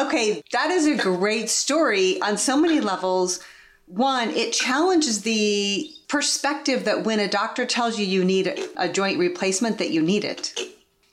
Okay, 0.00 0.42
that 0.52 0.70
is 0.70 0.86
a 0.86 0.96
great 0.96 1.50
story 1.50 2.20
on 2.22 2.36
so 2.36 2.56
many 2.56 2.80
levels 2.80 3.40
one, 3.86 4.30
it 4.30 4.52
challenges 4.52 5.22
the 5.22 5.90
perspective 6.06 6.84
that 6.84 7.02
when 7.02 7.18
a 7.18 7.26
doctor 7.26 7.66
tells 7.66 7.98
you 7.98 8.06
you 8.06 8.24
need 8.24 8.70
a 8.76 8.88
joint 8.88 9.18
replacement 9.18 9.78
that 9.78 9.90
you 9.90 10.00
need 10.00 10.24
it 10.24 10.54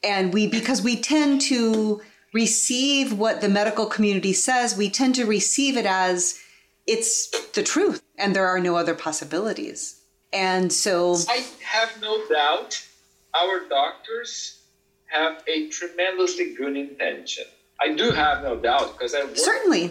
and 0.04 0.34
we 0.34 0.48
because 0.48 0.82
we 0.82 0.96
tend 0.96 1.42
to 1.42 2.02
receive 2.34 3.18
what 3.18 3.42
the 3.42 3.50
medical 3.50 3.86
community 3.86 4.34
says 4.34 4.78
we 4.78 4.90
tend 4.90 5.16
to 5.16 5.26
receive 5.26 5.78
it 5.78 5.86
as 5.86 6.40
it's 6.86 7.30
the 7.52 7.64
truth 7.64 8.02
and 8.18 8.36
there 8.36 8.48
are 8.48 8.60
no 8.60 8.76
other 8.76 8.94
possibilities 8.94 10.02
and 10.34 10.72
so 10.72 11.16
i 11.30 11.46
have 11.64 12.02
no 12.02 12.28
doubt 12.28 12.86
our 13.34 13.68
doctors 13.68 14.62
have 15.06 15.42
a 15.48 15.70
tremendously 15.70 16.54
good 16.54 16.76
intention 16.76 17.46
i 17.82 17.94
do 17.94 18.12
have 18.12 18.44
no 18.44 18.56
doubt 18.56 18.94
because 18.94 19.16
i 19.16 19.24
work 19.24 19.38
certainly 19.38 19.84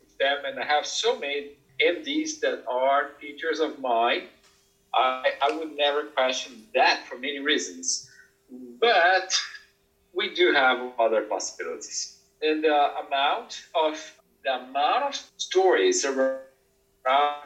with 0.00 0.18
them 0.18 0.38
and 0.44 0.58
i 0.58 0.64
have 0.64 0.84
so 0.84 1.18
many 1.18 1.52
MDs 1.80 2.40
that 2.40 2.64
are 2.66 3.10
teachers 3.20 3.60
of 3.60 3.78
mine. 3.78 4.24
I, 4.94 5.32
I 5.42 5.56
would 5.56 5.76
never 5.76 6.04
question 6.04 6.64
that 6.74 7.06
for 7.06 7.16
many 7.18 7.38
reasons. 7.38 8.07
But 8.50 9.34
we 10.14 10.34
do 10.34 10.52
have 10.52 10.92
other 10.98 11.22
possibilities. 11.22 12.18
And 12.40 12.64
the 12.64 13.06
amount 13.06 13.62
of 13.74 14.14
the 14.44 14.54
amount 14.54 15.04
of 15.04 15.20
stories 15.36 16.04
around 16.04 16.40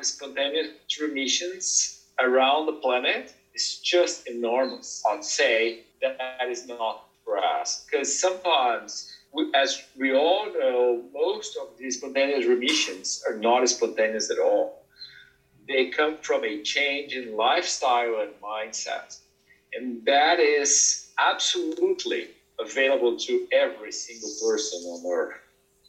spontaneous 0.03 0.69
remissions 1.01 2.05
around 2.21 2.67
the 2.67 2.73
planet 2.73 3.35
is 3.55 3.79
just 3.79 4.27
enormous. 4.27 5.03
I'd 5.09 5.25
say 5.25 5.81
that, 6.03 6.49
is 6.49 6.67
not 6.67 7.05
for 7.25 7.39
us 7.39 7.87
because 7.91 8.21
sometimes 8.21 9.11
as 9.55 9.83
we 9.97 10.15
all 10.15 10.53
know, 10.53 11.03
most 11.13 11.57
of 11.57 11.69
these 11.79 11.97
spontaneous 11.97 12.47
remissions 12.47 13.23
are 13.27 13.37
not 13.37 13.67
spontaneous 13.69 14.31
at 14.31 14.39
all. 14.39 14.85
They 15.67 15.87
come 15.87 16.19
from 16.21 16.45
a 16.45 16.63
change 16.63 17.15
in 17.15 17.37
lifestyle 17.37 18.21
and 18.21 18.33
mindset. 18.43 19.19
And 19.75 20.05
that 20.07 20.39
is 20.41 21.11
absolutely 21.19 22.29
available 22.59 23.17
to 23.17 23.47
every 23.53 23.93
single 23.93 24.31
person 24.43 24.81
on 24.81 25.05
earth. 25.11 25.39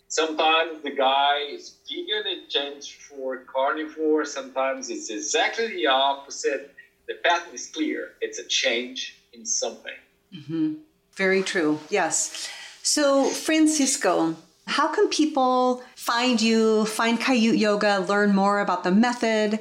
Sometimes 0.08 0.84
the 0.84 0.92
guy 0.92 1.40
is 1.50 1.78
vegan 1.90 2.24
and 2.28 2.48
changed 2.48 3.02
for 3.02 3.46
carnivore. 3.46 4.26
Sometimes 4.26 4.90
it's 4.90 5.10
exactly 5.10 5.68
the 5.68 5.88
opposite. 5.88 6.74
The 7.08 7.16
pattern 7.24 7.54
is 7.54 7.68
clear. 7.68 8.12
It's 8.22 8.40
a 8.40 8.44
change 8.44 9.20
in 9.34 9.46
something. 9.46 10.00
Mm-hmm. 10.34 10.74
Very 11.16 11.44
true. 11.44 11.80
Yes. 11.90 12.48
So, 12.84 13.26
Francisco, 13.26 14.36
how 14.68 14.94
can 14.94 15.10
people 15.10 15.84
find 15.96 16.42
you, 16.42 16.86
find 16.86 17.20
Kaiut 17.20 17.58
Yoga, 17.58 18.00
learn 18.08 18.36
more 18.36 18.60
about 18.60 18.84
the 18.84 18.92
method? 18.92 19.60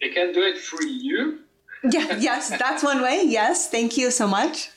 They 0.00 0.08
can 0.08 0.32
do 0.32 0.42
it 0.42 0.58
for 0.58 0.82
you. 0.82 1.40
Yeah, 1.84 2.16
yes, 2.18 2.50
that's 2.58 2.82
one 2.82 3.02
way. 3.02 3.22
Yes, 3.24 3.70
thank 3.70 3.96
you 3.96 4.10
so 4.10 4.26
much. 4.26 4.70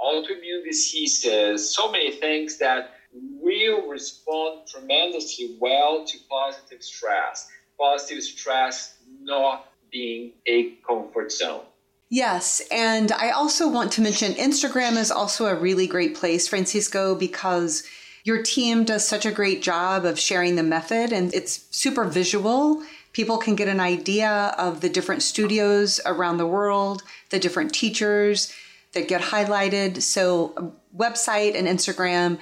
autoimmune 0.02 0.63
diseases, 0.66 1.74
so 1.74 1.92
many 1.92 2.12
things 2.12 2.58
that 2.58 2.96
will 3.13 3.88
respond 3.88 4.68
tremendously 4.68 5.56
well 5.60 6.04
to 6.06 6.18
positive 6.30 6.84
stress. 6.84 7.48
Positive 7.80 8.24
stress 8.24 8.96
not 9.22 9.72
being 9.92 10.34
a 10.48 10.72
comfort 10.88 11.32
zone. 11.32 11.62
Yes. 12.10 12.62
And 12.72 13.12
I 13.12 13.32
also 13.32 13.70
want 13.70 13.92
to 13.94 14.02
mention 14.02 14.34
Instagram 14.34 14.98
is 14.98 15.12
also 15.12 15.46
a 15.46 15.56
really 15.56 15.88
great 15.88 16.16
place, 16.16 16.48
Francisco, 16.48 17.16
because 17.16 17.84
your 18.24 18.42
team 18.42 18.84
does 18.84 19.08
such 19.08 19.26
a 19.26 19.32
great 19.32 19.62
job 19.62 20.06
of 20.06 20.20
sharing 20.20 20.56
the 20.56 20.63
method 20.63 21.12
and 21.12 21.34
it's 21.34 21.66
super 21.72 22.06
visual. 22.06 22.84
People 23.13 23.38
can 23.38 23.56
get 23.56 23.68
an 23.68 23.80
idea 23.80 24.56
of 24.58 24.82
the 24.82 24.89
different 24.89 25.22
studios 25.22 26.00
around 26.06 26.38
the 26.38 26.48
world, 26.48 27.04
the 27.34 27.39
different 27.39 27.74
teachers 27.74 28.54
that 28.93 29.08
get 29.08 29.19
highlighted. 29.19 30.04
So, 30.04 30.76
website 30.96 31.58
and 31.58 31.67
Instagram 31.67 32.38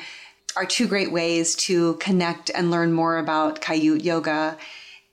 are 0.57 0.65
two 0.65 0.85
great 0.85 1.13
ways 1.13 1.55
to 1.55 1.93
connect 1.95 2.51
and 2.53 2.69
learn 2.69 2.91
more 2.91 3.17
about 3.17 3.61
Kaiut 3.61 4.03
Yoga. 4.03 4.57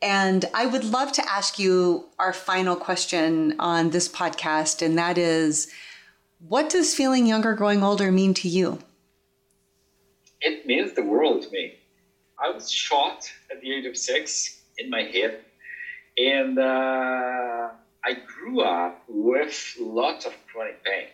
And 0.03 0.45
I 0.53 0.67
would 0.67 0.83
love 0.83 1.13
to 1.13 1.31
ask 1.31 1.61
you 1.61 2.07
our 2.19 2.33
final 2.33 2.75
question 2.75 3.55
on 3.61 3.91
this 3.91 4.09
podcast, 4.09 4.85
and 4.85 4.99
that 4.99 5.17
is 5.17 5.73
what 6.41 6.71
does 6.71 6.93
feeling 6.93 7.25
younger, 7.27 7.55
growing 7.55 7.85
older 7.85 8.11
mean 8.11 8.35
to 8.35 8.49
you? 8.49 8.81
It 10.41 10.67
means 10.67 10.95
the 10.95 11.05
world 11.05 11.43
to 11.43 11.51
me. 11.51 11.75
I 12.37 12.51
was 12.51 12.69
shot 12.69 13.31
at 13.51 13.61
the 13.61 13.73
age 13.73 13.87
of 13.87 13.97
six 13.97 14.61
in 14.77 14.91
my 14.91 15.03
head, 15.03 15.39
and 16.17 16.59
uh, 16.59 17.69
I 18.05 18.15
grew 18.15 18.63
up 18.63 19.03
with 19.09 19.77
lots 19.81 20.25
of 20.25 20.33
chronic 20.47 20.83
pain. 20.85 21.09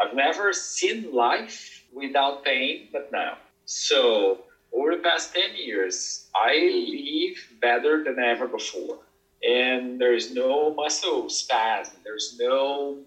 I've 0.00 0.14
never 0.14 0.52
seen 0.52 1.12
life 1.12 1.84
without 1.92 2.44
pain, 2.44 2.88
but 2.92 3.10
now. 3.12 3.38
So 3.66 4.38
over 4.72 4.96
the 4.96 5.02
past 5.02 5.34
10 5.34 5.56
years, 5.56 6.26
I 6.34 6.54
live 6.88 7.60
better 7.60 8.04
than 8.04 8.18
ever 8.18 8.46
before. 8.46 8.98
And 9.46 10.00
there's 10.00 10.32
no 10.32 10.72
muscle 10.74 11.28
spasm, 11.28 11.96
there's 12.04 12.36
no 12.38 12.98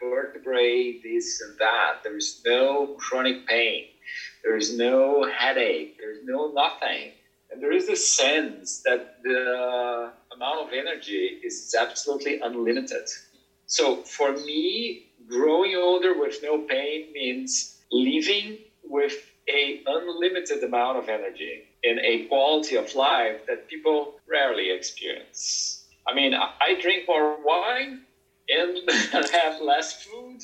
vertebrae, 0.00 0.98
this 1.02 1.40
and 1.40 1.58
that, 1.58 2.02
there's 2.02 2.40
no 2.44 2.96
chronic 2.98 3.46
pain, 3.46 3.86
there's 4.42 4.76
no 4.76 5.24
headache, 5.24 5.96
there's 5.98 6.24
no 6.24 6.50
nothing. 6.50 7.12
And 7.50 7.62
there 7.62 7.72
is 7.72 7.88
a 7.88 7.96
sense 7.96 8.82
that 8.86 9.22
the 9.22 10.12
amount 10.34 10.60
of 10.60 10.72
energy 10.72 11.36
is 11.42 11.74
absolutely 11.78 12.38
unlimited. 12.42 13.04
So 13.66 13.96
for 14.04 14.32
me, 14.32 15.00
growing 15.26 15.74
older 15.74 16.14
with 16.14 16.38
no 16.42 16.58
pain 16.58 17.12
means 17.12 17.74
living 17.90 18.58
with 18.82 19.16
a 19.48 19.80
unlimited 19.86 20.62
amount 20.62 20.98
of 20.98 21.08
energy 21.08 21.64
and 21.84 21.98
a 22.04 22.18
quality 22.28 22.76
of 22.76 22.94
life 22.94 23.38
that 23.46 23.66
people 23.68 24.14
rarely 24.28 24.70
experience. 24.70 25.84
I 26.06 26.14
mean, 26.14 26.34
I 26.34 26.74
drink 26.74 27.04
more 27.08 27.36
wine 27.44 27.98
and 28.48 28.78
have 29.32 29.60
less 29.60 29.92
food 29.92 30.40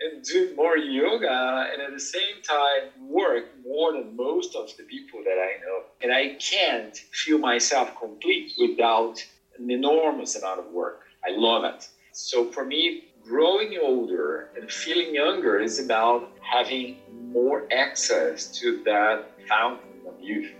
and 0.00 0.22
do 0.22 0.54
more 0.56 0.76
yoga 0.76 1.68
and 1.72 1.80
at 1.80 1.92
the 1.92 2.00
same 2.00 2.42
time 2.42 2.90
work 3.08 3.44
more 3.64 3.92
than 3.92 4.14
most 4.16 4.54
of 4.54 4.68
the 4.76 4.84
people 4.84 5.20
that 5.24 5.38
I 5.38 5.60
know. 5.64 5.84
And 6.02 6.12
I 6.12 6.36
can't 6.38 6.96
feel 6.96 7.38
myself 7.38 7.98
complete 7.98 8.52
without 8.58 9.24
an 9.58 9.70
enormous 9.70 10.36
amount 10.36 10.60
of 10.60 10.66
work. 10.66 11.02
I 11.24 11.30
love 11.36 11.64
it. 11.64 11.88
So 12.12 12.50
for 12.50 12.64
me, 12.64 13.04
growing 13.24 13.78
older 13.82 14.50
and 14.56 14.70
feeling 14.70 15.14
younger 15.14 15.60
is 15.60 15.78
about 15.78 16.30
having 16.40 16.98
more 17.32 17.66
access 17.72 18.46
to 18.58 18.82
that 18.84 19.30
fountain 19.48 20.06
of 20.06 20.14
youth. 20.20 20.52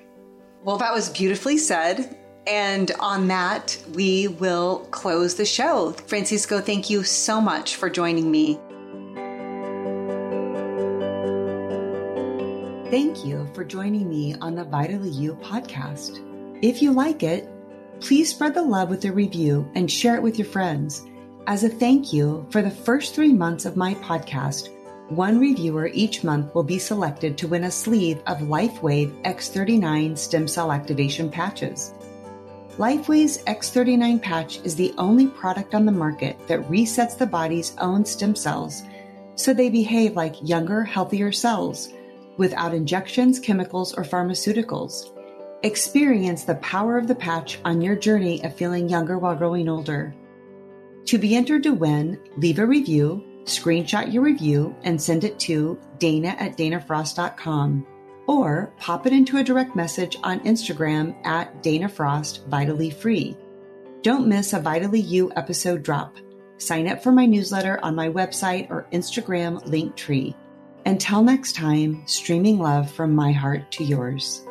Well, 0.64 0.78
that 0.78 0.92
was 0.92 1.10
beautifully 1.10 1.58
said. 1.58 2.16
And 2.46 2.92
on 3.00 3.26
that, 3.28 3.76
we 3.94 4.28
will 4.28 4.86
close 4.90 5.34
the 5.34 5.44
show. 5.44 5.92
Francisco, 6.06 6.60
thank 6.60 6.88
you 6.88 7.02
so 7.02 7.40
much 7.40 7.76
for 7.76 7.90
joining 7.90 8.30
me. 8.30 8.58
Thank 12.90 13.24
you 13.24 13.50
for 13.52 13.64
joining 13.64 14.08
me 14.08 14.36
on 14.40 14.54
the 14.54 14.62
Vitally 14.62 15.10
You 15.10 15.34
podcast. 15.42 16.22
If 16.62 16.80
you 16.80 16.92
like 16.92 17.24
it, 17.24 17.48
please 17.98 18.30
spread 18.30 18.54
the 18.54 18.62
love 18.62 18.90
with 18.90 19.04
a 19.04 19.10
review 19.10 19.68
and 19.74 19.90
share 19.90 20.14
it 20.14 20.22
with 20.22 20.38
your 20.38 20.46
friends. 20.46 21.04
As 21.48 21.64
a 21.64 21.68
thank 21.68 22.12
you 22.12 22.46
for 22.50 22.62
the 22.62 22.70
first 22.70 23.12
three 23.12 23.32
months 23.32 23.64
of 23.64 23.76
my 23.76 23.94
podcast, 23.96 24.68
one 25.08 25.40
reviewer 25.40 25.88
each 25.88 26.22
month 26.22 26.54
will 26.54 26.62
be 26.62 26.78
selected 26.78 27.36
to 27.38 27.48
win 27.48 27.64
a 27.64 27.72
sleeve 27.72 28.22
of 28.28 28.38
LifeWave 28.38 29.20
X39 29.24 30.16
stem 30.16 30.46
cell 30.46 30.70
activation 30.70 31.28
patches. 31.28 31.92
LifeWave's 32.76 33.38
X39 33.46 34.22
patch 34.22 34.60
is 34.62 34.76
the 34.76 34.94
only 34.96 35.26
product 35.26 35.74
on 35.74 35.86
the 35.86 35.92
market 35.92 36.38
that 36.46 36.62
resets 36.68 37.18
the 37.18 37.26
body's 37.26 37.76
own 37.78 38.04
stem 38.04 38.36
cells 38.36 38.84
so 39.34 39.52
they 39.52 39.68
behave 39.68 40.16
like 40.16 40.36
younger, 40.48 40.82
healthier 40.82 41.30
cells 41.30 41.92
without 42.36 42.74
injections, 42.74 43.38
chemicals, 43.40 43.94
or 43.94 44.02
pharmaceuticals. 44.02 45.12
Experience 45.62 46.44
the 46.44 46.54
power 46.56 46.98
of 46.98 47.08
the 47.08 47.14
patch 47.14 47.58
on 47.64 47.80
your 47.80 47.96
journey 47.96 48.44
of 48.44 48.54
feeling 48.54 48.88
younger 48.88 49.18
while 49.18 49.34
growing 49.34 49.68
older. 49.68 50.14
To 51.06 51.18
be 51.18 51.34
entered 51.34 51.62
to 51.62 51.72
win, 51.72 52.20
leave 52.36 52.58
a 52.58 52.66
review, 52.66 53.24
screenshot 53.44 54.12
your 54.12 54.22
review, 54.22 54.74
and 54.82 55.00
send 55.00 55.24
it 55.24 55.38
to 55.40 55.78
dana 55.98 56.36
at 56.38 56.56
danafrost.com 56.56 57.86
or 58.26 58.72
pop 58.78 59.06
it 59.06 59.12
into 59.12 59.38
a 59.38 59.44
direct 59.44 59.76
message 59.76 60.16
on 60.22 60.40
Instagram 60.40 61.14
at 61.24 61.62
Dana 61.62 61.88
Frost 61.88 62.44
Vitally 62.46 62.90
Free. 62.90 63.36
Don't 64.02 64.26
miss 64.26 64.52
a 64.52 64.60
Vitally 64.60 65.00
You 65.00 65.32
episode 65.36 65.82
drop. 65.82 66.16
Sign 66.58 66.88
up 66.88 67.02
for 67.02 67.12
my 67.12 67.26
newsletter 67.26 67.78
on 67.82 67.94
my 67.94 68.08
website 68.08 68.70
or 68.70 68.86
Instagram 68.92 69.62
Linktree. 69.66 70.34
Until 70.86 71.20
next 71.20 71.56
time, 71.56 72.04
streaming 72.06 72.60
love 72.60 72.88
from 72.88 73.12
my 73.12 73.32
heart 73.32 73.72
to 73.72 73.82
yours. 73.82 74.46